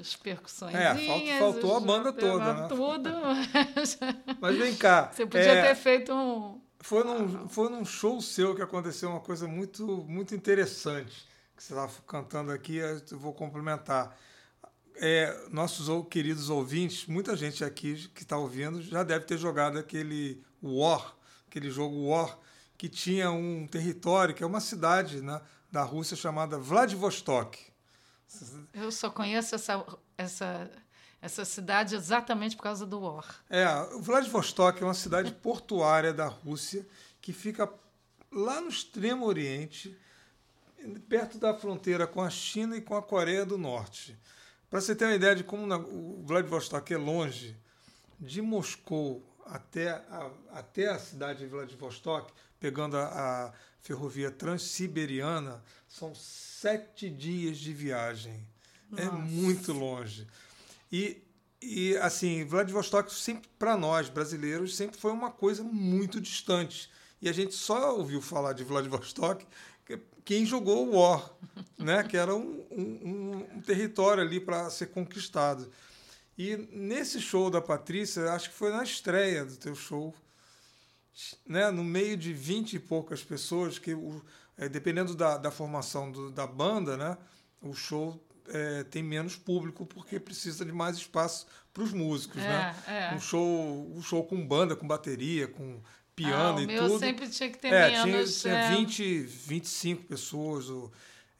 [0.00, 0.74] as percussões.
[0.74, 2.68] É, faltou, a banda toda, né?
[2.68, 3.10] Tudo.
[3.76, 3.98] Mas...
[4.40, 5.10] mas vem cá.
[5.12, 6.60] Você podia é, ter feito um.
[6.80, 11.28] Foi num, foi num show seu que aconteceu uma coisa muito, muito interessante.
[11.56, 14.16] Que você estava cantando aqui, eu vou complementar.
[14.96, 20.42] É, nossos queridos ouvintes, muita gente aqui que está ouvindo já deve ter jogado aquele
[20.62, 21.14] War,
[21.48, 22.38] aquele jogo War,
[22.76, 25.40] que tinha um território, que é uma cidade né,
[25.70, 27.69] da Rússia chamada Vladivostok.
[28.72, 29.84] Eu só conheço essa,
[30.16, 30.70] essa,
[31.20, 33.42] essa cidade exatamente por causa do War.
[33.48, 33.66] É,
[34.00, 36.86] Vladivostok é uma cidade portuária da Rússia
[37.20, 37.70] que fica
[38.32, 39.96] lá no extremo oriente,
[41.08, 44.18] perto da fronteira com a China e com a Coreia do Norte.
[44.70, 47.56] Para você ter uma ideia de como o Vladivostok é longe,
[48.18, 56.14] de Moscou até a, até a cidade de Vladivostok, pegando a, a ferrovia transiberiana, são
[56.14, 58.46] sete dias de viagem.
[58.96, 59.16] É Nossa.
[59.16, 60.26] É muito longe.
[60.90, 61.22] E,
[61.60, 66.90] e assim, Vladivostok sempre, para nós brasileiros, sempre foi uma coisa muito distante.
[67.20, 69.46] E a gente só ouviu falar de Vladivostok
[70.24, 71.28] quem jogou o War,
[71.76, 72.04] né?
[72.04, 75.70] que era um, um, um território ali para ser conquistado.
[76.38, 80.14] E nesse show da Patrícia, acho que foi na estreia do teu show,
[81.44, 81.70] né?
[81.70, 84.22] no meio de vinte e poucas pessoas, que o,
[84.60, 87.16] é, dependendo da, da formação do, da banda, né?
[87.62, 92.48] o show é, tem menos público porque precisa de mais espaço para os músicos, é,
[92.48, 92.76] né?
[92.86, 93.14] É.
[93.14, 95.80] Um show, um show com banda, com bateria, com
[96.14, 96.98] piano ah, e meu tudo.
[96.98, 98.40] sempre tinha que ter é, menos.
[98.40, 100.66] Tinha, tinha 20, 25 pessoas.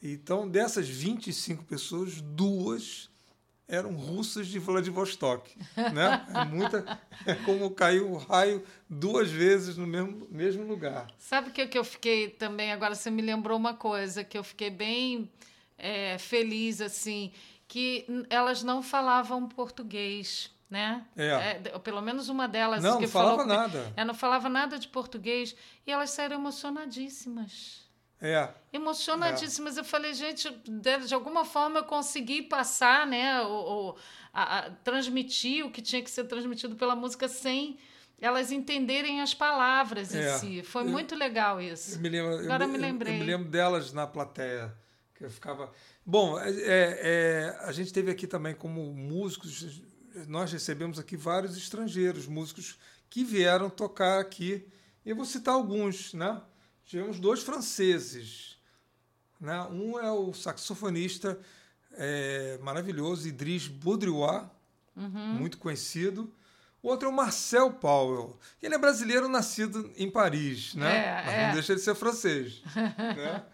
[0.02, 3.10] Então, dessas 25 pessoas, duas
[3.70, 5.56] eram russas de Vladivostok.
[5.76, 6.26] Né?
[6.34, 11.06] É, muita, é como caiu o raio duas vezes no mesmo, mesmo lugar.
[11.18, 12.72] Sabe o que, que eu fiquei também?
[12.72, 15.30] Agora você me lembrou uma coisa que eu fiquei bem
[15.78, 17.32] é, feliz, assim,
[17.68, 21.04] que elas não falavam português né?
[21.16, 21.26] É.
[21.26, 21.78] é.
[21.80, 23.92] pelo menos uma delas não, que não falava falou, nada.
[23.96, 27.89] É, não falava nada de português e elas saíram emocionadíssimas.
[28.20, 28.48] É.
[28.72, 29.76] Emocionadíssimas.
[29.76, 29.80] É.
[29.80, 33.40] Eu falei, gente, de, de, alguma forma eu consegui passar, né?
[33.42, 33.96] O, o
[34.32, 37.78] a, a, transmitir o que tinha que ser transmitido pela música sem
[38.20, 40.36] elas entenderem as palavras é.
[40.36, 40.62] em si.
[40.62, 41.98] Foi eu, muito legal isso.
[41.98, 43.14] me lembro, Agora eu, me lembrei.
[43.14, 44.72] Eu, eu, me lembro delas na plateia,
[45.14, 45.72] que eu ficava.
[46.04, 49.80] Bom, é, é, a gente teve aqui também como músicos
[50.26, 52.78] nós recebemos aqui vários estrangeiros, músicos
[53.08, 54.66] que vieram tocar aqui.
[55.04, 56.40] Eu vou citar alguns, né?
[56.90, 58.58] Tivemos dois franceses.
[59.40, 59.62] Né?
[59.70, 61.38] Um é o saxofonista
[61.92, 64.50] é, maravilhoso Idris Baudrillard,
[64.96, 65.34] uhum.
[65.34, 66.34] muito conhecido.
[66.82, 68.36] O outro é o Marcel Powell.
[68.60, 70.96] Ele é brasileiro nascido em Paris, né?
[70.96, 71.46] É, Mas é.
[71.46, 72.60] não deixa de ser francês.
[72.74, 73.44] né?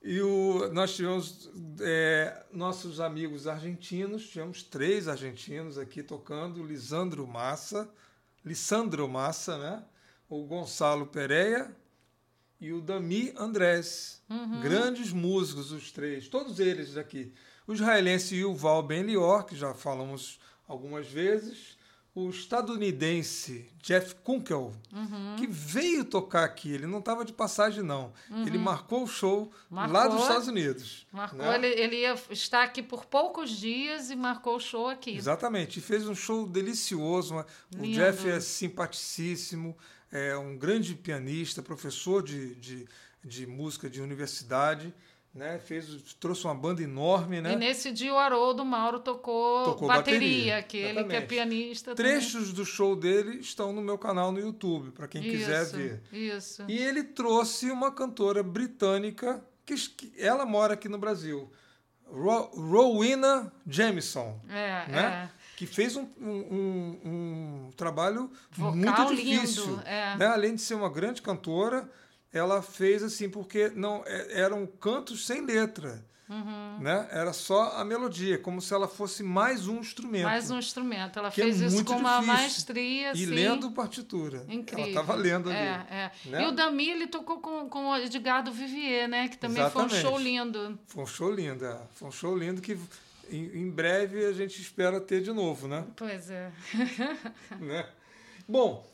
[0.00, 7.90] E o, nós tivemos é, nossos amigos argentinos, tivemos três argentinos aqui tocando, Lisandro Massa,
[8.44, 9.84] Lissandro Massa, né?
[10.28, 11.81] o Gonçalo Pereira
[12.62, 14.22] e o Dami Andrés.
[14.30, 14.60] Uhum.
[14.60, 17.32] Grandes músicos, os três, todos eles aqui.
[17.66, 21.76] O israelense Yuval Ben-Lior, que já falamos algumas vezes,
[22.14, 25.36] o estadunidense Jeff Kunkel, uhum.
[25.36, 26.70] que veio tocar aqui.
[26.70, 28.12] Ele não estava de passagem, não.
[28.30, 28.46] Uhum.
[28.46, 31.04] Ele marcou o show marcou, lá dos Estados Unidos.
[31.10, 31.56] Marcou, né?
[31.56, 35.16] ele, ele ia estar aqui por poucos dias e marcou o show aqui.
[35.16, 35.80] Exatamente.
[35.80, 37.44] E fez um show delicioso.
[37.76, 39.76] O Jeff é simpaticíssimo,
[40.12, 42.86] é um grande pianista, professor de, de,
[43.24, 44.94] de música de universidade
[45.34, 45.58] né?
[45.58, 45.86] Fez,
[46.20, 47.52] trouxe uma banda enorme, né?
[47.52, 51.94] E nesse dia o Haroldo Mauro tocou, tocou bateria, bateria que ele que é pianista.
[51.94, 52.54] Trechos também.
[52.54, 56.02] do show dele estão no meu canal no YouTube, para quem isso, quiser ver.
[56.12, 56.64] Isso.
[56.68, 59.74] E ele trouxe uma cantora britânica que,
[60.18, 61.50] ela mora aqui no Brasil,
[62.04, 65.30] Ro, Rowena Jameson, é, né?
[65.38, 69.66] É que fez um, um, um trabalho Vocal muito difícil.
[69.66, 70.16] Lindo, é.
[70.16, 70.26] né?
[70.26, 71.88] Além de ser uma grande cantora,
[72.32, 76.04] ela fez assim, porque não é, eram cantos sem letra.
[76.28, 76.78] Uhum.
[76.80, 77.08] Né?
[77.12, 80.24] Era só a melodia, como se ela fosse mais um instrumento.
[80.24, 81.18] Mais um instrumento.
[81.18, 82.34] Ela é fez é isso com uma difícil.
[82.34, 83.02] maestria.
[83.02, 84.44] E assim, lendo partitura.
[84.48, 84.78] Incrível.
[84.78, 85.58] Ela estava lendo ali.
[85.58, 86.10] É, é.
[86.24, 86.42] Né?
[86.42, 89.28] E o Dami, ele tocou com, com o Edgardo Vivier, né?
[89.28, 89.90] que também Exatamente.
[89.90, 90.78] foi um show lindo.
[90.86, 91.78] Foi um show lindo, é.
[91.92, 92.76] Foi um show lindo que
[93.30, 95.86] em, em breve a gente espera ter de novo, né?
[95.96, 96.52] Pois é.
[97.60, 97.88] né?
[98.48, 98.86] Bom,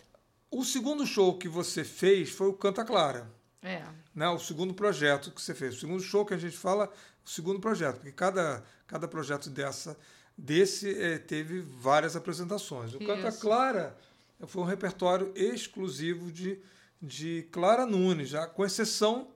[0.50, 3.30] o segundo show que você fez foi o Canta Clara.
[3.62, 3.82] É.
[4.14, 4.28] Né?
[4.28, 5.76] O segundo projeto que você fez.
[5.76, 6.90] O segundo show que a gente fala
[7.24, 9.98] o segundo projeto, porque cada, cada projeto dessa,
[10.36, 12.94] desse é, teve várias apresentações.
[12.94, 13.96] O Canta Clara
[14.46, 16.58] foi um repertório exclusivo de,
[17.02, 19.28] de Clara Nunes, já, com exceção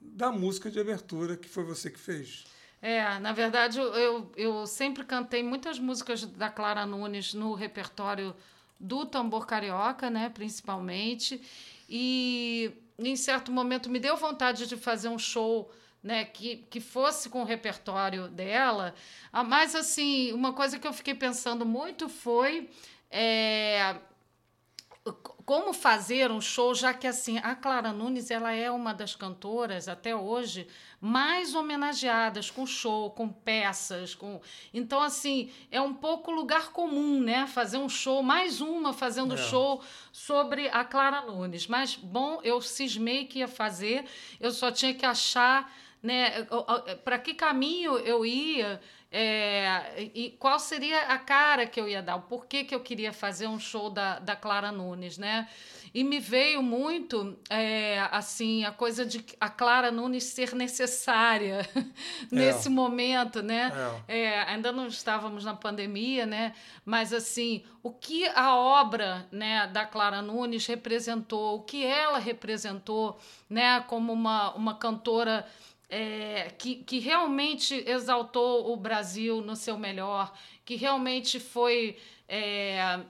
[0.00, 2.44] da música de abertura que foi você que fez.
[2.80, 8.34] É, na verdade, eu, eu sempre cantei muitas músicas da Clara Nunes no repertório
[8.78, 11.42] do tambor carioca, né, principalmente.
[11.88, 15.70] E em certo momento me deu vontade de fazer um show
[16.02, 18.94] né, que, que fosse com o repertório dela.
[19.32, 22.70] Ah, mas, assim, uma coisa que eu fiquei pensando muito foi
[23.10, 23.96] é,
[25.12, 29.88] como fazer um show, já que, assim, a Clara Nunes ela é uma das cantoras,
[29.88, 30.68] até hoje,
[31.00, 34.40] mais homenageadas com show, com peças, com...
[34.74, 37.46] Então, assim, é um pouco lugar comum, né?
[37.46, 39.38] Fazer um show, mais uma fazendo é.
[39.38, 41.66] show sobre a Clara Nunes.
[41.66, 44.04] Mas, bom, eu cismei que ia fazer,
[44.38, 46.46] eu só tinha que achar né?
[47.04, 52.16] Para que caminho eu ia é, e qual seria a cara que eu ia dar,
[52.16, 55.48] o porquê que eu queria fazer um show da, da Clara Nunes, né?
[55.94, 61.66] E me veio muito é, assim a coisa de a Clara Nunes ser necessária
[62.30, 62.70] nesse é.
[62.70, 63.72] momento, né?
[64.06, 64.20] É.
[64.20, 64.42] é.
[64.42, 66.52] ainda não estávamos na pandemia, né?
[66.84, 73.18] Mas assim, o que a obra, né, da Clara Nunes representou, o que ela representou,
[73.48, 75.46] né, como uma, uma cantora
[75.88, 80.32] é, que, que realmente exaltou o Brasil no seu melhor,
[80.64, 81.96] que realmente foi.
[82.30, 83.00] É,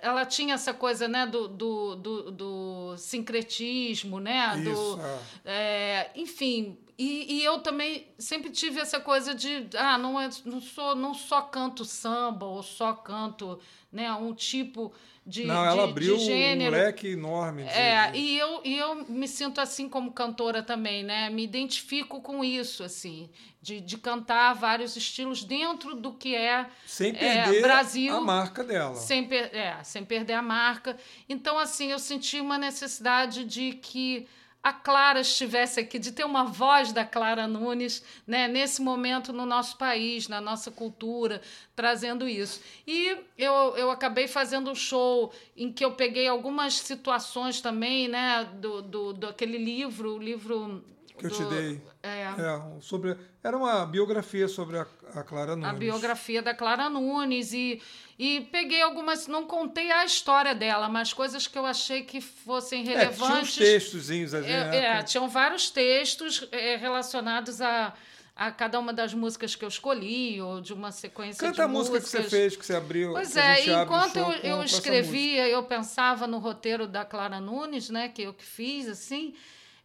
[0.00, 4.56] ela tinha essa coisa né, do, do, do, do sincretismo, né?
[4.56, 5.00] Isso, do,
[5.44, 6.10] é.
[6.12, 10.60] é enfim, e, e, eu também sempre tive essa coisa de ah, não, é, não
[10.60, 13.60] sou não só canto samba ou só canto
[13.92, 14.92] né, um tipo
[15.28, 16.74] de, Não, ela de, abriu de gênero.
[16.74, 17.64] um leque enorme.
[17.64, 21.28] De, é, e eu, e eu me sinto assim como cantora também, né?
[21.28, 23.28] Me identifico com isso, assim,
[23.60, 28.16] de, de cantar vários estilos dentro do que é, sem é, perder é, Brasil.
[28.16, 28.94] a marca dela.
[28.94, 30.96] Sem, per, é, sem perder a marca.
[31.28, 34.26] Então, assim, eu senti uma necessidade de que
[34.68, 39.46] a Clara estivesse aqui, de ter uma voz da Clara Nunes né, nesse momento no
[39.46, 41.40] nosso país, na nossa cultura,
[41.74, 42.60] trazendo isso.
[42.86, 48.44] E eu, eu acabei fazendo um show em que eu peguei algumas situações também, né,
[48.54, 50.84] do, do, do aquele livro, o livro
[51.18, 51.82] que eu te dei.
[52.02, 52.22] É.
[52.22, 52.80] é.
[52.80, 55.70] sobre, era uma biografia sobre a, a Clara Nunes.
[55.70, 57.52] A biografia da Clara Nunes.
[57.52, 57.82] E,
[58.18, 59.26] e peguei algumas.
[59.26, 63.20] Não contei a história dela, mas coisas que eu achei que fossem relevantes.
[63.20, 64.50] É, tinha uns textozinhos ali.
[64.50, 64.78] É, né?
[64.98, 67.94] é, tinham vários textos é, relacionados a
[68.38, 72.04] a cada uma das músicas que eu escolhi, ou de uma sequência Canta de músicas.
[72.04, 73.10] Canta a música que você fez, que você abriu.
[73.10, 78.22] Pois é, enquanto eu, eu escrevia, eu pensava no roteiro da Clara Nunes, né, que
[78.22, 79.34] eu que fiz, assim,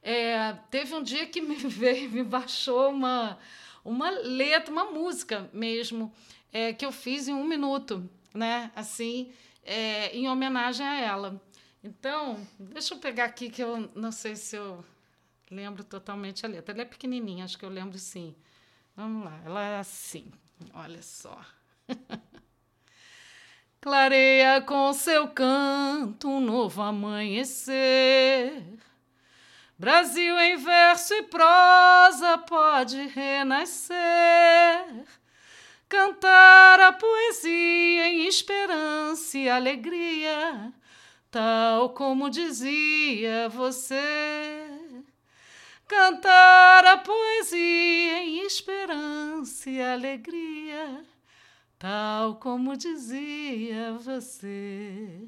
[0.03, 3.39] é, teve um dia que me veio, me baixou uma,
[3.85, 6.13] uma letra, uma música mesmo,
[6.51, 8.69] é, que eu fiz em um minuto, né?
[8.75, 9.31] Assim,
[9.63, 11.41] é, em homenagem a ela.
[11.81, 14.83] Então, deixa eu pegar aqui que eu não sei se eu
[15.49, 16.75] lembro totalmente a letra.
[16.75, 18.35] Ela é pequenininha, acho que eu lembro sim.
[18.95, 20.31] Vamos lá, ela é assim,
[20.73, 21.39] olha só.
[23.81, 28.63] Clareia com seu canto um novo amanhecer
[29.83, 33.97] Brasil em verso e prosa pode renascer,
[35.89, 40.71] cantar a poesia em esperança e alegria,
[41.29, 44.69] tal como dizia você.
[45.85, 51.03] Cantar a poesia em esperança e alegria,
[51.77, 55.27] tal como dizia você.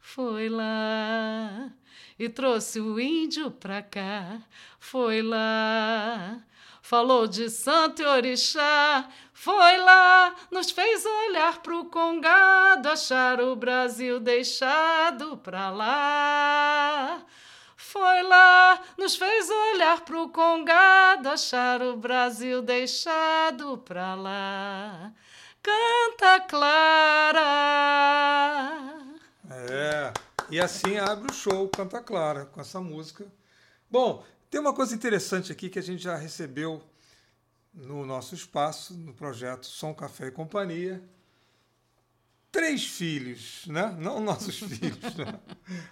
[0.00, 1.70] Foi lá
[2.18, 4.38] e trouxe o índio pra cá.
[4.78, 6.40] Foi lá,
[6.82, 9.08] falou de santo e orixá.
[9.32, 17.22] Foi lá, nos fez olhar pro congado, achar o Brasil deixado pra lá.
[17.76, 25.12] Foi lá, nos fez olhar pro congado, achar o Brasil deixado pra lá.
[25.62, 27.40] Canta Clara.
[29.50, 30.33] É.
[30.54, 33.26] E assim abre o show Canta Clara, com essa música
[33.90, 36.80] Bom, tem uma coisa interessante aqui que a gente já recebeu
[37.74, 41.02] no nosso espaço, no projeto Som Café e Companhia.
[42.52, 43.96] Três filhos, né?
[43.98, 45.40] não nossos filhos, né?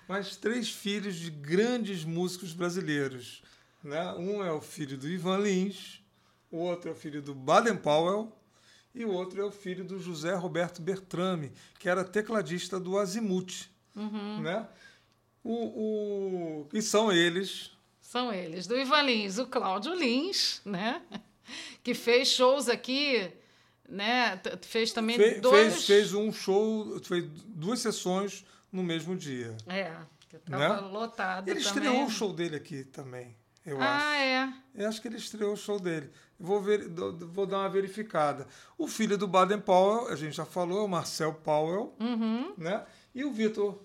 [0.07, 3.43] mas três filhos de grandes músicos brasileiros.
[3.83, 4.13] Né?
[4.13, 6.01] Um é o filho do Ivan Lins,
[6.53, 8.33] o outro é o filho do Baden Powell
[8.95, 13.72] e o outro é o filho do José Roberto Bertrame, que era tecladista do Azimuth.
[13.95, 14.41] Uhum.
[14.41, 14.67] Né?
[15.45, 17.73] O, o, e são eles.
[18.01, 21.03] São eles, do Ivan Lins, o Cláudio Lins, né?
[21.83, 23.31] que fez shows aqui,
[23.89, 24.41] né?
[24.63, 25.73] Fez também Fe, dois.
[25.75, 29.57] Fez, fez um show, fez duas sessões no mesmo dia.
[29.67, 29.93] É,
[30.29, 30.89] que estava né?
[30.89, 31.49] lotado.
[31.49, 31.85] Ele também.
[31.85, 33.35] estreou o show dele aqui também,
[33.65, 34.07] eu ah, acho.
[34.07, 34.53] Ah, é.
[34.75, 36.11] Eu acho que ele estreou o show dele.
[36.39, 38.49] Vou, ver, vou dar uma verificada.
[38.77, 42.53] O filho do Baden Powell, a gente já falou, é o Marcel Powell, uhum.
[42.57, 42.85] né?
[43.15, 43.83] E o Vitor,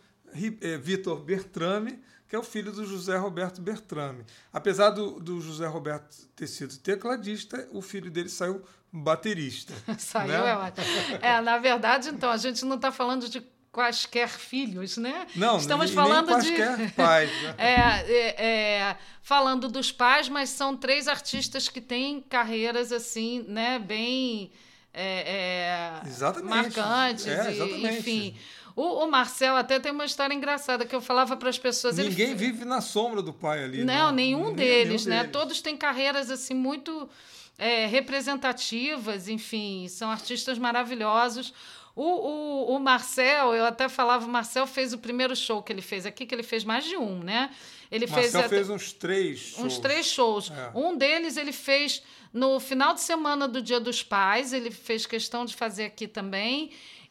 [0.62, 4.26] é, Vitor Bertrame, que é o filho do José Roberto Bertrame.
[4.52, 9.74] Apesar do, do José Roberto ter sido tecladista, o filho dele saiu baterista.
[9.98, 10.50] saiu, né?
[10.50, 10.86] é ótimo.
[11.22, 15.28] É, na verdade, então, a gente não está falando de quaisquer filhos, né?
[15.36, 17.30] Não, estamos nem, falando nem de pais.
[17.44, 17.56] Né?
[17.58, 17.76] é,
[18.12, 24.52] é, é, falando dos pais, mas são três artistas que têm carreiras assim, né, bem
[24.92, 28.36] é, é marcantes, é, e, enfim.
[28.78, 31.98] O, o, Marcel até tem uma história engraçada que eu falava para as pessoas.
[31.98, 32.36] Ninguém ele...
[32.36, 33.84] vive na sombra do pai ali.
[33.84, 34.18] Não, né?
[34.18, 35.24] nenhum, deles, nenhum né?
[35.24, 35.32] Deles.
[35.32, 37.10] Todos têm carreiras assim muito
[37.58, 41.56] é, representativas, enfim, são artistas maravilhosos.
[41.96, 45.82] O, o, o, Marcel, eu até falava, o Marcel fez o primeiro show que ele
[45.82, 47.50] fez aqui, que ele fez mais de um, né?
[47.90, 49.66] Ele Marcel fez, fez uns três shows.
[49.66, 50.52] Uns três shows.
[50.52, 50.78] É.
[50.78, 55.46] Um deles ele fez no final de semana do Dia dos Pais, ele fez questão
[55.46, 56.70] de fazer aqui também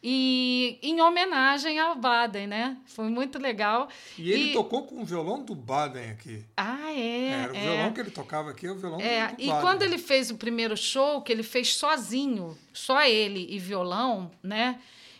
[0.09, 2.77] e em homenagem ao Baden, né?
[2.87, 3.89] Foi muito legal.
[4.17, 4.53] E ele e...
[4.53, 6.45] tocou com o violão do Baden aqui.
[6.57, 7.31] Ah, é?
[7.31, 7.61] Era o é.
[7.61, 9.63] violão que ele tocava aqui, é o violão é, do, do E Baden.
[9.63, 14.79] quando ele fez o primeiro show, que ele fez sozinho, só ele e violão, né?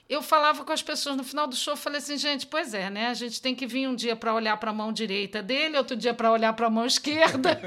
[0.09, 3.09] Eu falava com as pessoas no final do show, falei assim, gente, pois é, né?
[3.09, 5.97] A gente tem que vir um dia para olhar para a mão direita dele, outro
[5.97, 7.59] dia para olhar para a mão esquerda,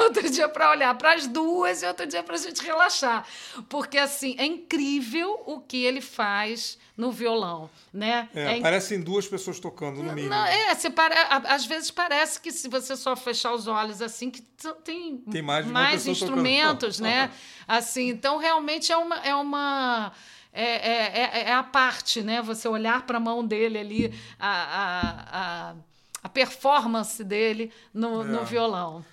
[0.00, 3.24] outro dia para olhar para as duas e outro dia para a gente relaxar,
[3.68, 8.28] porque assim é incrível o que ele faz no violão, né?
[8.34, 10.30] É, é parecem duas pessoas tocando no mínimo.
[10.30, 11.14] Não, é, você pare...
[11.30, 14.42] às vezes parece que se você só fechar os olhos assim que
[14.82, 17.12] tem, tem mais, mais instrumentos, tocando.
[17.12, 17.30] né?
[17.68, 20.12] Assim, então realmente é uma é uma
[20.52, 22.40] é, é, é, é, a parte, né?
[22.42, 25.74] Você olhar para a mão dele ali, a, a, a,
[26.22, 28.44] a performance dele no, no É.
[28.44, 29.04] violão.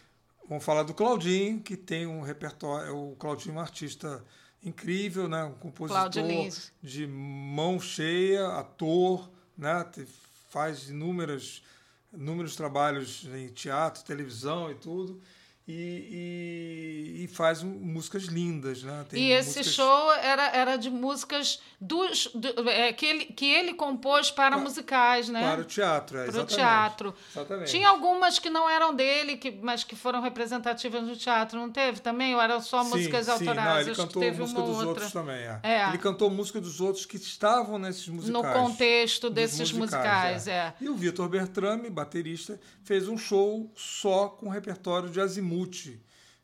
[0.48, 2.96] Vamos falar do Claudinho, que tem um repertório.
[2.96, 4.24] O Claudinho é um artista
[4.64, 5.44] incrível, né?
[5.44, 6.12] um compositor
[6.82, 9.86] de mão cheia, ator, né?
[10.50, 11.62] Faz inúmeras,
[12.14, 15.22] inúmeros trabalhos em teatro, televisão e tudo.
[15.68, 15.74] E,
[17.18, 18.84] e, e faz músicas lindas.
[18.84, 19.05] Né?
[19.09, 23.45] Tem E esse músicas- show era, era de músicas dos, do- é, que, ele, que
[23.45, 25.41] ele compôs para Pa- musicais, né?
[25.41, 26.55] Para o teatro, é, Para o exatamente.
[26.55, 27.16] teatro.
[27.36, 27.72] Exatamente.
[27.72, 31.99] Tinha algumas que não eram dele, que, mas que foram representativas no teatro, não teve
[31.99, 32.36] também?
[32.36, 33.66] Ou eram só Sim, músicas sim, autorais?
[33.66, 34.88] Não, ele Acho que cantou teve música dos outra.
[34.89, 35.36] outros também.
[35.38, 35.59] É.
[35.63, 35.88] É.
[35.89, 38.45] Ele cantou música dos outros que estavam nesses musicais.
[38.45, 40.76] No contexto desses musicais, é.
[40.80, 45.55] E o Vitor Bertrame, baterista, fez um show só com repertório de azimuth.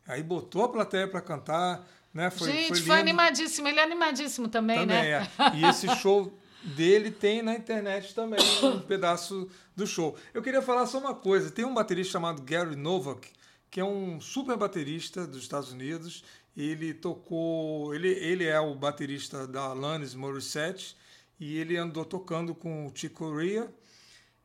[0.08, 2.30] Aí botou a plateia para cantar, né?
[2.30, 3.68] Foi, Gente, foi, foi, animadíssimo.
[3.68, 5.12] Ele é animadíssimo também, Também né?
[5.12, 5.56] é.
[5.56, 10.16] E esse show dele tem na internet também um pedaço do show.
[10.34, 11.50] Eu queria falar só uma coisa.
[11.50, 13.30] Tem um baterista chamado Gary Novak,
[13.70, 16.24] que é um super baterista dos Estados Unidos.
[16.56, 20.98] Ele tocou, ele, ele é o baterista da Alanis Morissette
[21.40, 23.72] e ele andou tocando com o Chick Corea.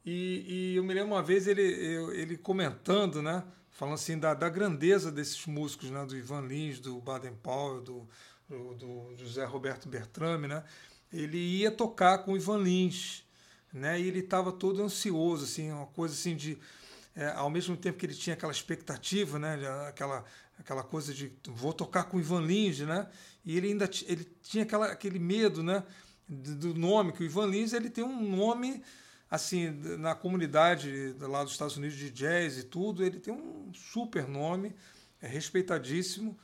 [0.05, 1.63] E, e eu me lembro uma vez ele,
[2.15, 3.43] ele comentando, né?
[3.77, 6.03] Falando assim da, da grandeza desses músicos, né?
[6.07, 8.09] Do Ivan Lins, do Baden Powell, do,
[8.49, 10.65] do, do José Roberto Bertrame, né?
[11.13, 13.23] Ele ia tocar com o Ivan Lins,
[13.71, 14.01] né?
[14.01, 16.59] E ele estava todo ansioso, assim, uma coisa assim de...
[17.15, 19.59] é, ao mesmo tempo que ele tinha aquela expectativa, né?
[19.87, 20.25] Aquela,
[20.59, 23.07] aquela coisa de vou tocar com o Ivan Lins, né?
[23.45, 25.85] E ele ainda ele tinha aquela, aquele medo, né?
[26.27, 28.83] Do do nome, que o Ivan Lins ele tem um nome
[29.31, 34.27] assim, na comunidade lá dos Estados Unidos de jazz e tudo, ele tem um super
[34.29, 34.75] nome,
[35.21, 36.39] é respeitadíssimo.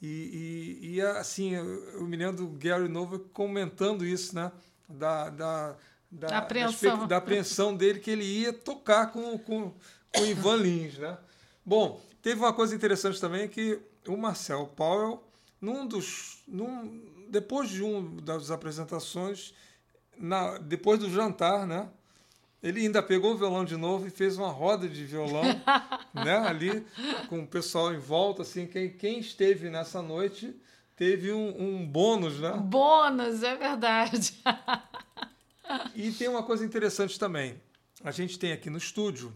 [0.00, 4.52] E, e, e, assim, eu, me lembro do Gary Nova comentando isso, né?
[4.88, 5.76] Da, da,
[6.10, 7.06] da, Da apreensão.
[7.06, 9.74] da apreensão dele, que ele ia tocar com, com,
[10.14, 11.18] com o Ivan Lins, né?
[11.66, 15.22] Bom, teve uma coisa interessante também que o Marcel Powell,
[15.60, 19.52] num dos, num, depois de uma das apresentações,
[20.16, 21.90] na, depois do jantar, né?
[22.62, 25.44] Ele ainda pegou o violão de novo e fez uma roda de violão,
[26.12, 26.38] né?
[26.38, 26.84] Ali,
[27.28, 30.54] com o pessoal em volta, assim, quem, quem esteve nessa noite
[30.96, 32.52] teve um, um bônus, né?
[32.52, 34.42] Bônus, é verdade.
[35.94, 37.60] e tem uma coisa interessante também.
[38.02, 39.32] A gente tem aqui no estúdio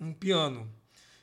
[0.00, 0.70] um piano.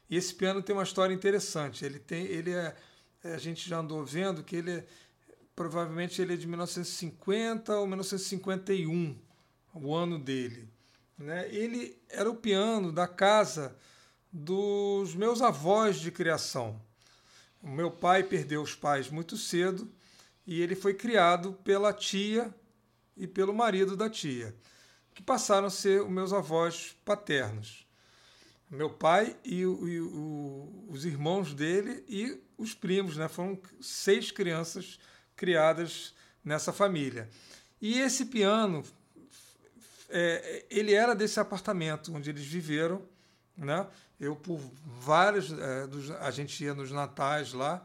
[0.09, 1.85] E esse piano tem uma história interessante.
[1.85, 2.75] Ele tem, ele é,
[3.23, 4.85] a gente já andou vendo que ele é,
[5.55, 9.17] provavelmente ele é de 1950 ou 1951,
[9.73, 10.72] o ano dele.
[11.17, 11.47] Né?
[11.53, 13.75] Ele era o piano da casa
[14.31, 16.81] dos meus avós de criação.
[17.61, 19.89] O meu pai perdeu os pais muito cedo
[20.45, 22.53] e ele foi criado pela tia
[23.15, 24.55] e pelo marido da tia,
[25.13, 27.87] que passaram a ser os meus avós paternos.
[28.69, 33.27] Meu pai e, o, e o, os irmãos dele e os primos, né?
[33.27, 34.99] Foram seis crianças
[35.35, 37.29] criadas nessa família.
[37.79, 38.83] E esse piano
[40.15, 43.01] é, ele era desse apartamento onde eles viveram,
[43.57, 43.87] né?
[44.19, 47.83] Eu por vários, é, dos, a gente ia nos natais lá,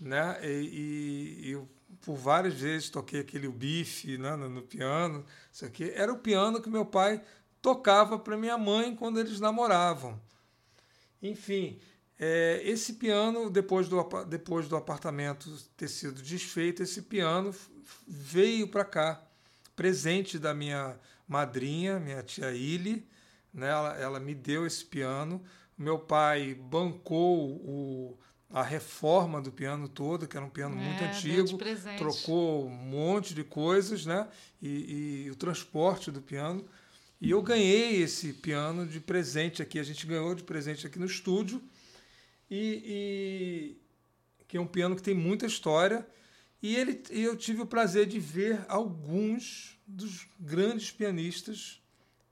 [0.00, 0.38] né?
[0.42, 1.68] E, e, eu
[2.02, 6.62] por várias vezes toquei aquele bife né, no, no piano, isso aqui era o piano
[6.62, 7.20] que meu pai
[7.60, 10.20] tocava para minha mãe quando eles namoravam.
[11.20, 11.80] Enfim,
[12.16, 17.52] é, esse piano, depois do, depois do apartamento ter sido desfeito, esse piano
[18.06, 19.25] veio para cá,
[19.76, 20.98] presente da minha
[21.28, 23.06] madrinha, minha tia Ili,
[23.52, 23.68] né?
[23.68, 25.42] ela, ela me deu esse piano.
[25.76, 28.18] Meu pai bancou o,
[28.50, 31.58] a reforma do piano todo, que era um piano é, muito antigo,
[31.98, 34.26] trocou um monte de coisas, né?
[34.62, 36.64] E, e, o transporte do piano.
[37.20, 39.78] E eu ganhei esse piano de presente aqui.
[39.78, 41.62] A gente ganhou de presente aqui no estúdio.
[42.50, 43.76] E, e
[44.46, 46.06] que é um piano que tem muita história.
[46.62, 51.80] E, ele, eu tive o prazer de ver alguns dos grandes pianistas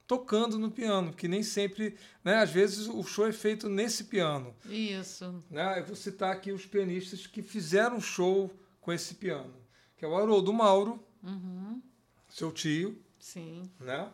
[0.07, 4.55] tocando no piano, porque nem sempre, né, às vezes o show é feito nesse piano.
[4.65, 5.43] Isso.
[5.49, 5.79] Né?
[5.79, 9.53] Eu vou citar aqui os pianistas que fizeram show com esse piano,
[9.97, 11.81] que é o Haroldo Mauro, uhum.
[12.29, 13.01] seu tio.
[13.19, 13.63] Sim.
[13.79, 14.11] Né?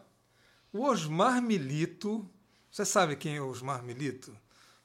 [0.71, 2.29] O Osmar Milito,
[2.71, 4.35] você sabe quem é o Osmar Milito?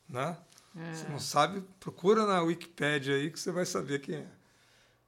[0.08, 0.36] Né?
[0.76, 0.94] É.
[0.94, 1.62] Você não sabe?
[1.78, 4.28] Procura na Wikipedia aí que você vai saber quem é.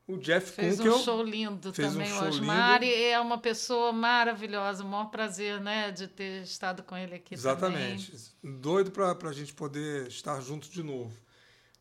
[0.08, 2.82] O Jeff fez Kunkel um show lindo também, um o Osmar.
[2.82, 7.34] E é uma pessoa maravilhosa, o maior prazer né, de ter estado com ele aqui
[7.34, 8.12] Exatamente.
[8.12, 8.58] Também.
[8.58, 11.14] Doido para a gente poder estar junto de novo.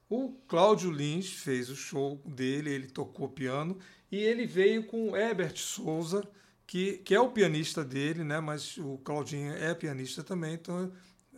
[0.10, 3.80] O Cláudio Lins fez o show dele, ele tocou piano
[4.12, 6.28] e ele veio com o Herbert Souza,
[6.66, 8.42] que, que é o pianista dele, né?
[8.42, 10.92] Mas o Claudinho é pianista também, então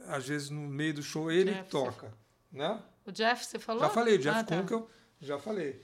[0.07, 2.11] às vezes no meio do show ele Jeff, toca,
[2.51, 2.81] né?
[3.05, 3.83] O Jeff, você falou?
[3.83, 4.57] Já falei, o Jeff ah, tá.
[4.57, 4.89] Kunkel,
[5.21, 5.83] já falei.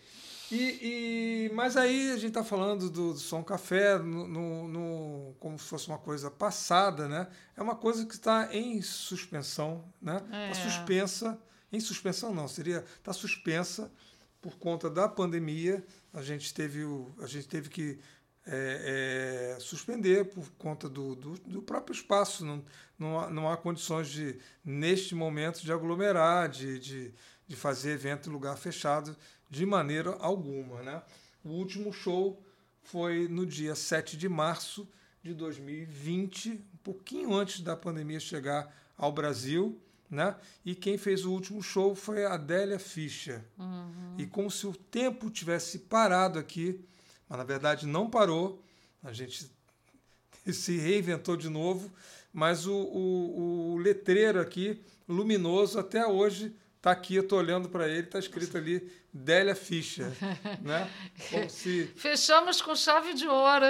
[0.52, 5.36] E, e, mas aí a gente está falando do, do, Som Café no, no, no,
[5.40, 7.28] como se fosse uma coisa passada, né?
[7.56, 10.18] É uma coisa que está em suspensão, né?
[10.18, 10.54] Está é.
[10.54, 11.40] suspensa,
[11.72, 13.92] em suspensão não, seria está suspensa
[14.40, 15.84] por conta da pandemia.
[16.14, 18.00] A gente teve, o, a gente teve que
[18.46, 22.46] é, é, suspender por conta do, do, do, próprio espaço.
[22.46, 22.64] Não,
[23.00, 27.14] não, há, não há condições de, neste momento, de aglomerar, de, de,
[27.48, 29.18] de fazer evento em lugar fechado
[29.50, 30.82] de maneira alguma.
[30.82, 31.02] Né?
[31.44, 32.42] O último show
[32.84, 34.88] foi no dia 7 de março
[35.24, 39.80] de 2020, um pouquinho antes da pandemia chegar ao Brasil.
[40.10, 40.36] Né?
[40.64, 43.44] E quem fez o último show foi a Adélia Fischer.
[43.58, 44.16] Uhum.
[44.18, 46.80] E como se o tempo tivesse parado aqui,
[47.28, 48.64] mas na verdade não parou,
[49.04, 49.50] a gente
[50.54, 51.92] se reinventou de novo,
[52.32, 56.56] mas o, o, o letreiro aqui, luminoso, até hoje
[56.86, 60.06] Está aqui, eu estou olhando para ele, está escrito ali Délia Fischer.
[60.62, 60.88] né?
[61.32, 61.88] Como se...
[61.96, 63.66] Fechamos com chave de ouro.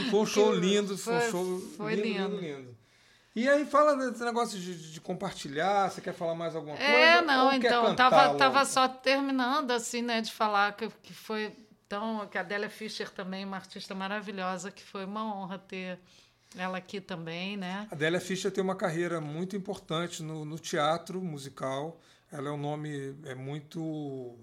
[0.00, 2.78] E foi um show lindo, foi, foi um show foi lindo, lindo, lindo,
[3.34, 6.92] E aí fala desse negócio de, de, compartilhar, você quer falar mais alguma coisa?
[6.92, 11.56] É, não, então, tava, tava só terminando assim, né, de falar que, que foi
[11.86, 15.98] então, que a Délia Fischer também, é uma artista maravilhosa, que foi uma honra ter
[16.54, 17.88] ela aqui também, né?
[17.90, 21.98] A Délia Fischer tem uma carreira muito importante no, no teatro musical
[22.30, 24.38] ela é um nome é muito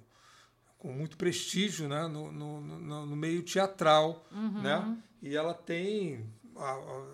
[0.84, 2.08] com muito prestígio né?
[2.08, 4.28] no, no, no, no meio teatral.
[4.32, 4.62] Uhum.
[4.62, 4.98] Né?
[5.22, 6.30] E ela tem,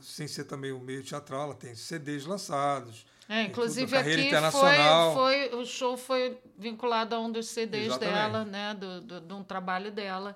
[0.01, 3.05] sem ser também o meio teatral, ela tem CDs lançados.
[3.29, 4.75] É, inclusive aqui foi,
[5.13, 8.15] foi, o show foi vinculado a um dos CDs Exatamente.
[8.15, 8.73] dela, né?
[8.73, 10.35] Do, do, de um trabalho dela.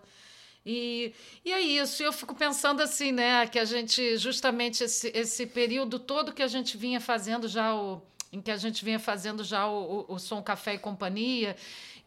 [0.63, 1.11] E,
[1.43, 5.99] e é isso, eu fico pensando assim, né, que a gente, justamente esse, esse período
[5.99, 8.01] todo que a gente vinha fazendo já o,
[8.33, 11.55] em que a gente vinha fazendo já o, o, o Som Café e Companhia,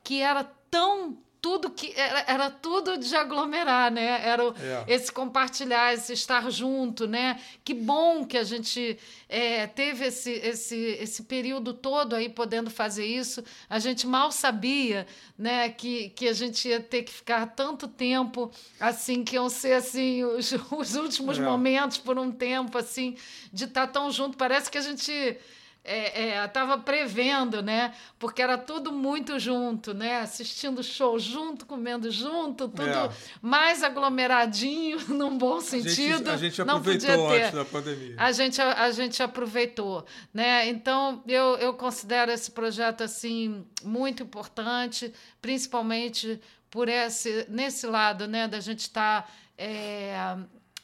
[0.02, 1.16] que era tão
[1.46, 4.20] tudo que era, era tudo de aglomerar, né?
[4.26, 4.84] Era é.
[4.88, 7.40] esse compartilhar, esse estar junto, né?
[7.62, 8.98] Que bom que a gente
[9.28, 13.44] é, teve esse, esse, esse período todo aí podendo fazer isso.
[13.70, 15.06] A gente mal sabia,
[15.38, 15.68] né?
[15.68, 18.50] Que, que a gente ia ter que ficar tanto tempo
[18.80, 21.42] assim, que iam ser assim os, os últimos é.
[21.42, 23.16] momentos por um tempo assim
[23.52, 24.36] de estar tão junto.
[24.36, 25.38] Parece que a gente
[25.86, 27.94] estava é, é, prevendo, né?
[28.18, 30.20] Porque era tudo muito junto, né?
[30.20, 33.10] Assistindo show junto, comendo junto, tudo é.
[33.40, 36.30] mais aglomeradinho, num bom sentido.
[36.30, 38.14] A gente, a gente aproveitou antes da pandemia.
[38.18, 40.68] A gente, a, a, gente aproveitou, né?
[40.68, 48.48] Então, eu, eu considero esse projeto, assim, muito importante, principalmente por esse, nesse lado, né?
[48.48, 49.22] Da gente estar...
[49.22, 49.28] Tá,
[49.58, 50.36] é,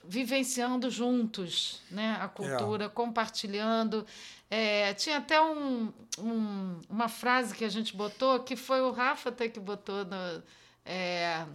[0.05, 2.89] vivenciando juntos né, a cultura, é.
[2.89, 4.07] compartilhando.
[4.51, 9.31] É, tinha até um, um, uma frase que a gente botou, que foi o Rafa
[9.31, 10.43] até que botou no
[10.85, 11.47] é,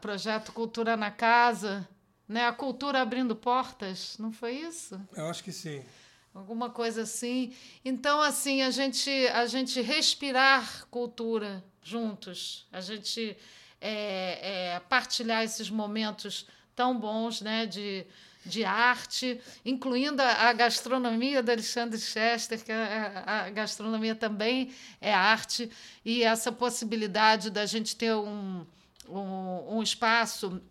[0.00, 1.88] projeto Cultura na Casa,
[2.28, 2.46] né?
[2.46, 5.00] A cultura abrindo portas, não foi isso?
[5.14, 5.84] Eu acho que sim.
[6.34, 7.54] Alguma coisa assim.
[7.84, 13.36] Então, assim, a gente, a gente respirar cultura juntos, a gente
[13.80, 16.46] é, é, partilhar esses momentos
[16.76, 18.06] tão bons né, de,
[18.44, 25.70] de arte, incluindo a, gastronomia da Alexandre Chester, que a, a, gastronomia também é arte,
[26.04, 28.64] e essa possibilidade da gente ter um,
[29.08, 30.62] um, um espaço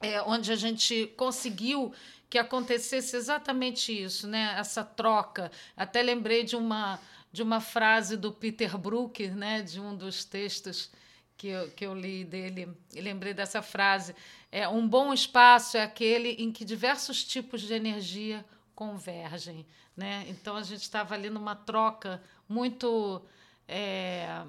[0.00, 1.92] é, onde a gente conseguiu
[2.30, 4.56] que acontecesse exatamente isso, né?
[4.58, 5.52] essa troca.
[5.76, 6.98] Até lembrei de uma,
[7.32, 9.62] de uma frase do Peter Brook, né?
[9.62, 10.90] de um dos textos
[11.36, 14.14] que eu, que eu li dele, e lembrei dessa frase.
[14.50, 19.66] É, um bom espaço é aquele em que diversos tipos de energia convergem.
[19.96, 20.24] Né?
[20.28, 23.22] Então, a gente estava ali numa troca muito.
[23.66, 24.44] É,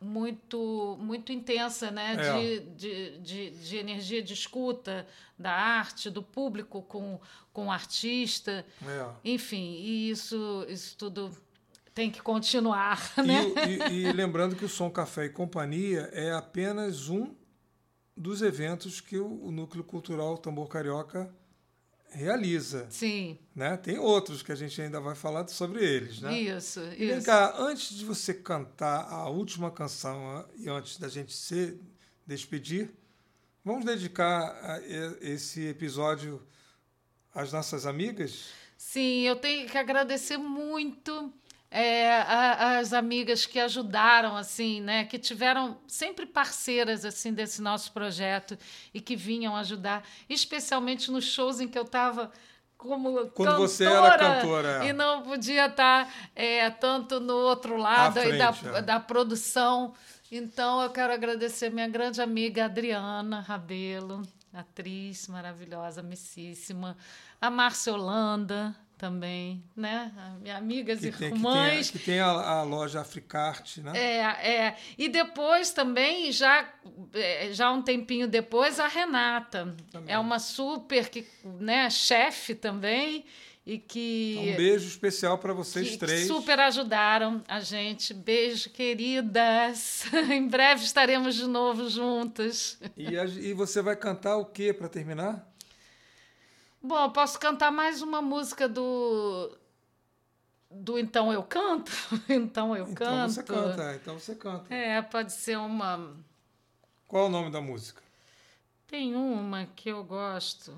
[0.00, 2.12] muito muito intensa né?
[2.12, 2.38] É.
[2.38, 5.06] De, de, de, de, energia de escuta
[5.38, 7.18] da arte, do público com,
[7.52, 8.66] com o artista.
[8.82, 9.10] É.
[9.24, 11.34] Enfim, e isso, isso tudo
[11.94, 13.12] tem que continuar.
[13.24, 13.44] Né?
[13.90, 17.34] E, e, e lembrando que o Som Café e Companhia é apenas um
[18.16, 21.32] dos eventos que o, o Núcleo Cultural Tambor Carioca
[22.10, 22.86] realiza.
[22.90, 23.38] Sim.
[23.54, 23.76] Né?
[23.76, 26.20] Tem outros que a gente ainda vai falar sobre eles.
[26.20, 26.38] Né?
[26.38, 27.14] Isso, e isso.
[27.14, 31.78] Vem cá, antes de você cantar a última canção e antes da gente se
[32.26, 32.90] despedir,
[33.64, 34.80] vamos dedicar
[35.20, 36.42] esse episódio
[37.34, 38.50] às nossas amigas?
[38.76, 41.32] Sim, eu tenho que agradecer muito
[41.76, 47.90] é, a, as amigas que ajudaram, assim, né, que tiveram sempre parceiras assim desse nosso
[47.90, 48.56] projeto
[48.94, 52.30] e que vinham ajudar, especialmente nos shows em que eu estava
[52.76, 54.84] como Quando cantora, você era cantora.
[54.84, 54.88] É.
[54.88, 58.82] E não podia estar tá, é, tanto no outro lado frente, da, é.
[58.82, 59.94] da produção.
[60.30, 64.22] Então, eu quero agradecer minha grande amiga Adriana Rabelo,
[64.52, 66.96] atriz maravilhosa, amicíssima,
[67.40, 70.12] a Márcia Holanda, também, né?
[70.56, 71.90] Amigas que e tem, irmãs.
[71.90, 73.92] Que tem, que tem a, a, loja Africarte, né?
[73.94, 74.76] É, é.
[74.96, 76.68] E depois também, já,
[77.12, 79.74] é, já um tempinho depois, a Renata.
[79.90, 80.14] Também.
[80.14, 83.24] É uma super que, né, chefe também.
[83.66, 84.36] E que.
[84.52, 86.22] Um beijo especial para vocês que, três.
[86.22, 88.12] Que super ajudaram a gente.
[88.12, 90.04] Beijo, queridas.
[90.30, 92.78] em breve estaremos de novo juntas.
[92.96, 95.50] E, a, e você vai cantar o que para terminar?
[96.84, 99.56] Bom, eu posso cantar mais uma música do.
[100.70, 101.90] Do Então Eu Canto?
[102.28, 103.32] então Eu então Canto.
[103.32, 104.74] Você canta, é, então você canta.
[104.74, 106.14] É, pode ser uma.
[107.08, 108.02] Qual é o nome da música?
[108.86, 110.76] Tem uma que eu gosto.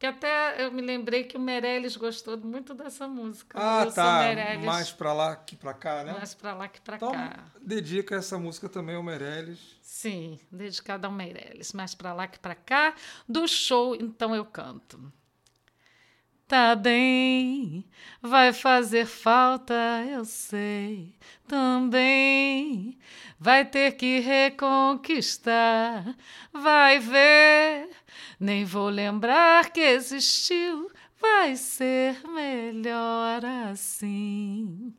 [0.00, 3.56] Que até eu me lembrei que o Meirelles gostou muito dessa música.
[3.56, 4.22] Ah, tá.
[4.64, 6.12] Mais pra lá que pra cá, né?
[6.12, 7.44] Mais pra lá que pra então, cá.
[7.62, 9.60] Dedica essa música também ao Meirelles.
[9.80, 11.72] Sim, dedicada ao Meirelles.
[11.72, 12.96] Mais pra lá que pra cá.
[13.28, 15.12] Do show, então eu canto.
[16.48, 17.84] Tá bem,
[18.22, 19.74] vai fazer falta,
[20.08, 21.12] eu sei.
[21.48, 22.96] Também
[23.38, 26.16] vai ter que reconquistar.
[26.52, 27.90] Vai ver,
[28.38, 30.88] nem vou lembrar que existiu.
[31.20, 34.94] Vai ser melhor assim.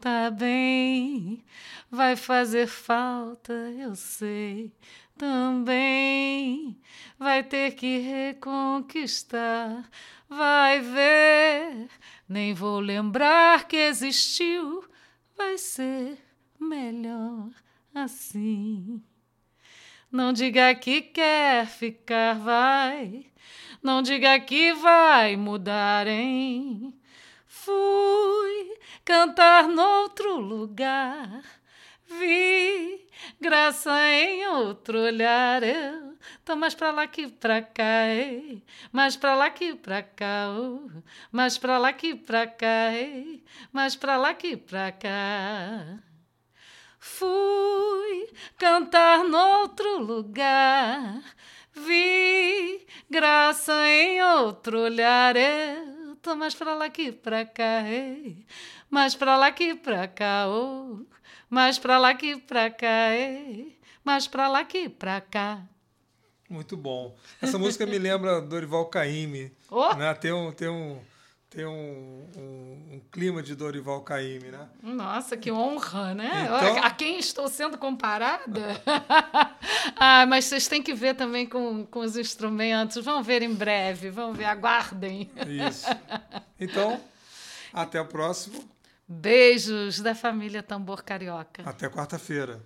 [0.00, 1.44] Tá bem,
[1.90, 4.72] vai fazer falta, eu sei.
[5.16, 6.80] Também
[7.18, 9.88] vai ter que reconquistar
[10.28, 11.88] vai ver,
[12.28, 14.84] nem vou lembrar que existiu,
[15.36, 16.18] vai ser
[16.60, 17.48] melhor
[17.94, 19.02] assim.
[20.10, 23.26] Não diga que quer ficar, vai.
[23.82, 26.94] Não diga que vai mudar, hein?
[27.68, 31.42] Fui cantar noutro lugar.
[32.06, 33.06] Vi
[33.38, 36.16] graça em outro olhar, eu
[36.46, 38.64] tô mais pra lá que pra cá, ei.
[38.90, 40.88] mais pra lá que pra cá, oh.
[41.30, 43.44] mais pra lá que pra cá, ei.
[43.70, 45.98] mais pra lá que pra cá.
[46.98, 51.22] Fui cantar noutro lugar,
[51.74, 58.46] vi graça em outro olhar, eu tô mais pra lá que pra cá, ei.
[58.90, 61.04] mais pra lá que pra cá, oh.
[61.48, 63.78] mais pra lá que pra cá, ei.
[64.04, 65.62] mais pra lá que pra cá.
[66.48, 67.14] Muito bom.
[67.42, 69.52] Essa música me lembra Dorival Caymmi.
[69.70, 69.94] Oh!
[69.94, 70.14] Né?
[70.14, 70.98] Tem um, tem um,
[71.50, 74.68] tem um, um, um clima de Dorival Caymmi, né?
[74.82, 76.44] Nossa, que honra, né?
[76.44, 78.80] Então- A quem estou sendo comparada?
[79.96, 83.02] ah, mas vocês têm que ver também com, com os instrumentos.
[83.02, 85.30] Vão ver em breve, vão ver, aguardem.
[85.68, 85.86] Isso.
[86.60, 87.00] Então,
[87.72, 88.62] até o próximo.
[89.08, 91.62] Beijos da família Tambor Carioca.
[91.64, 92.62] Até quarta-feira.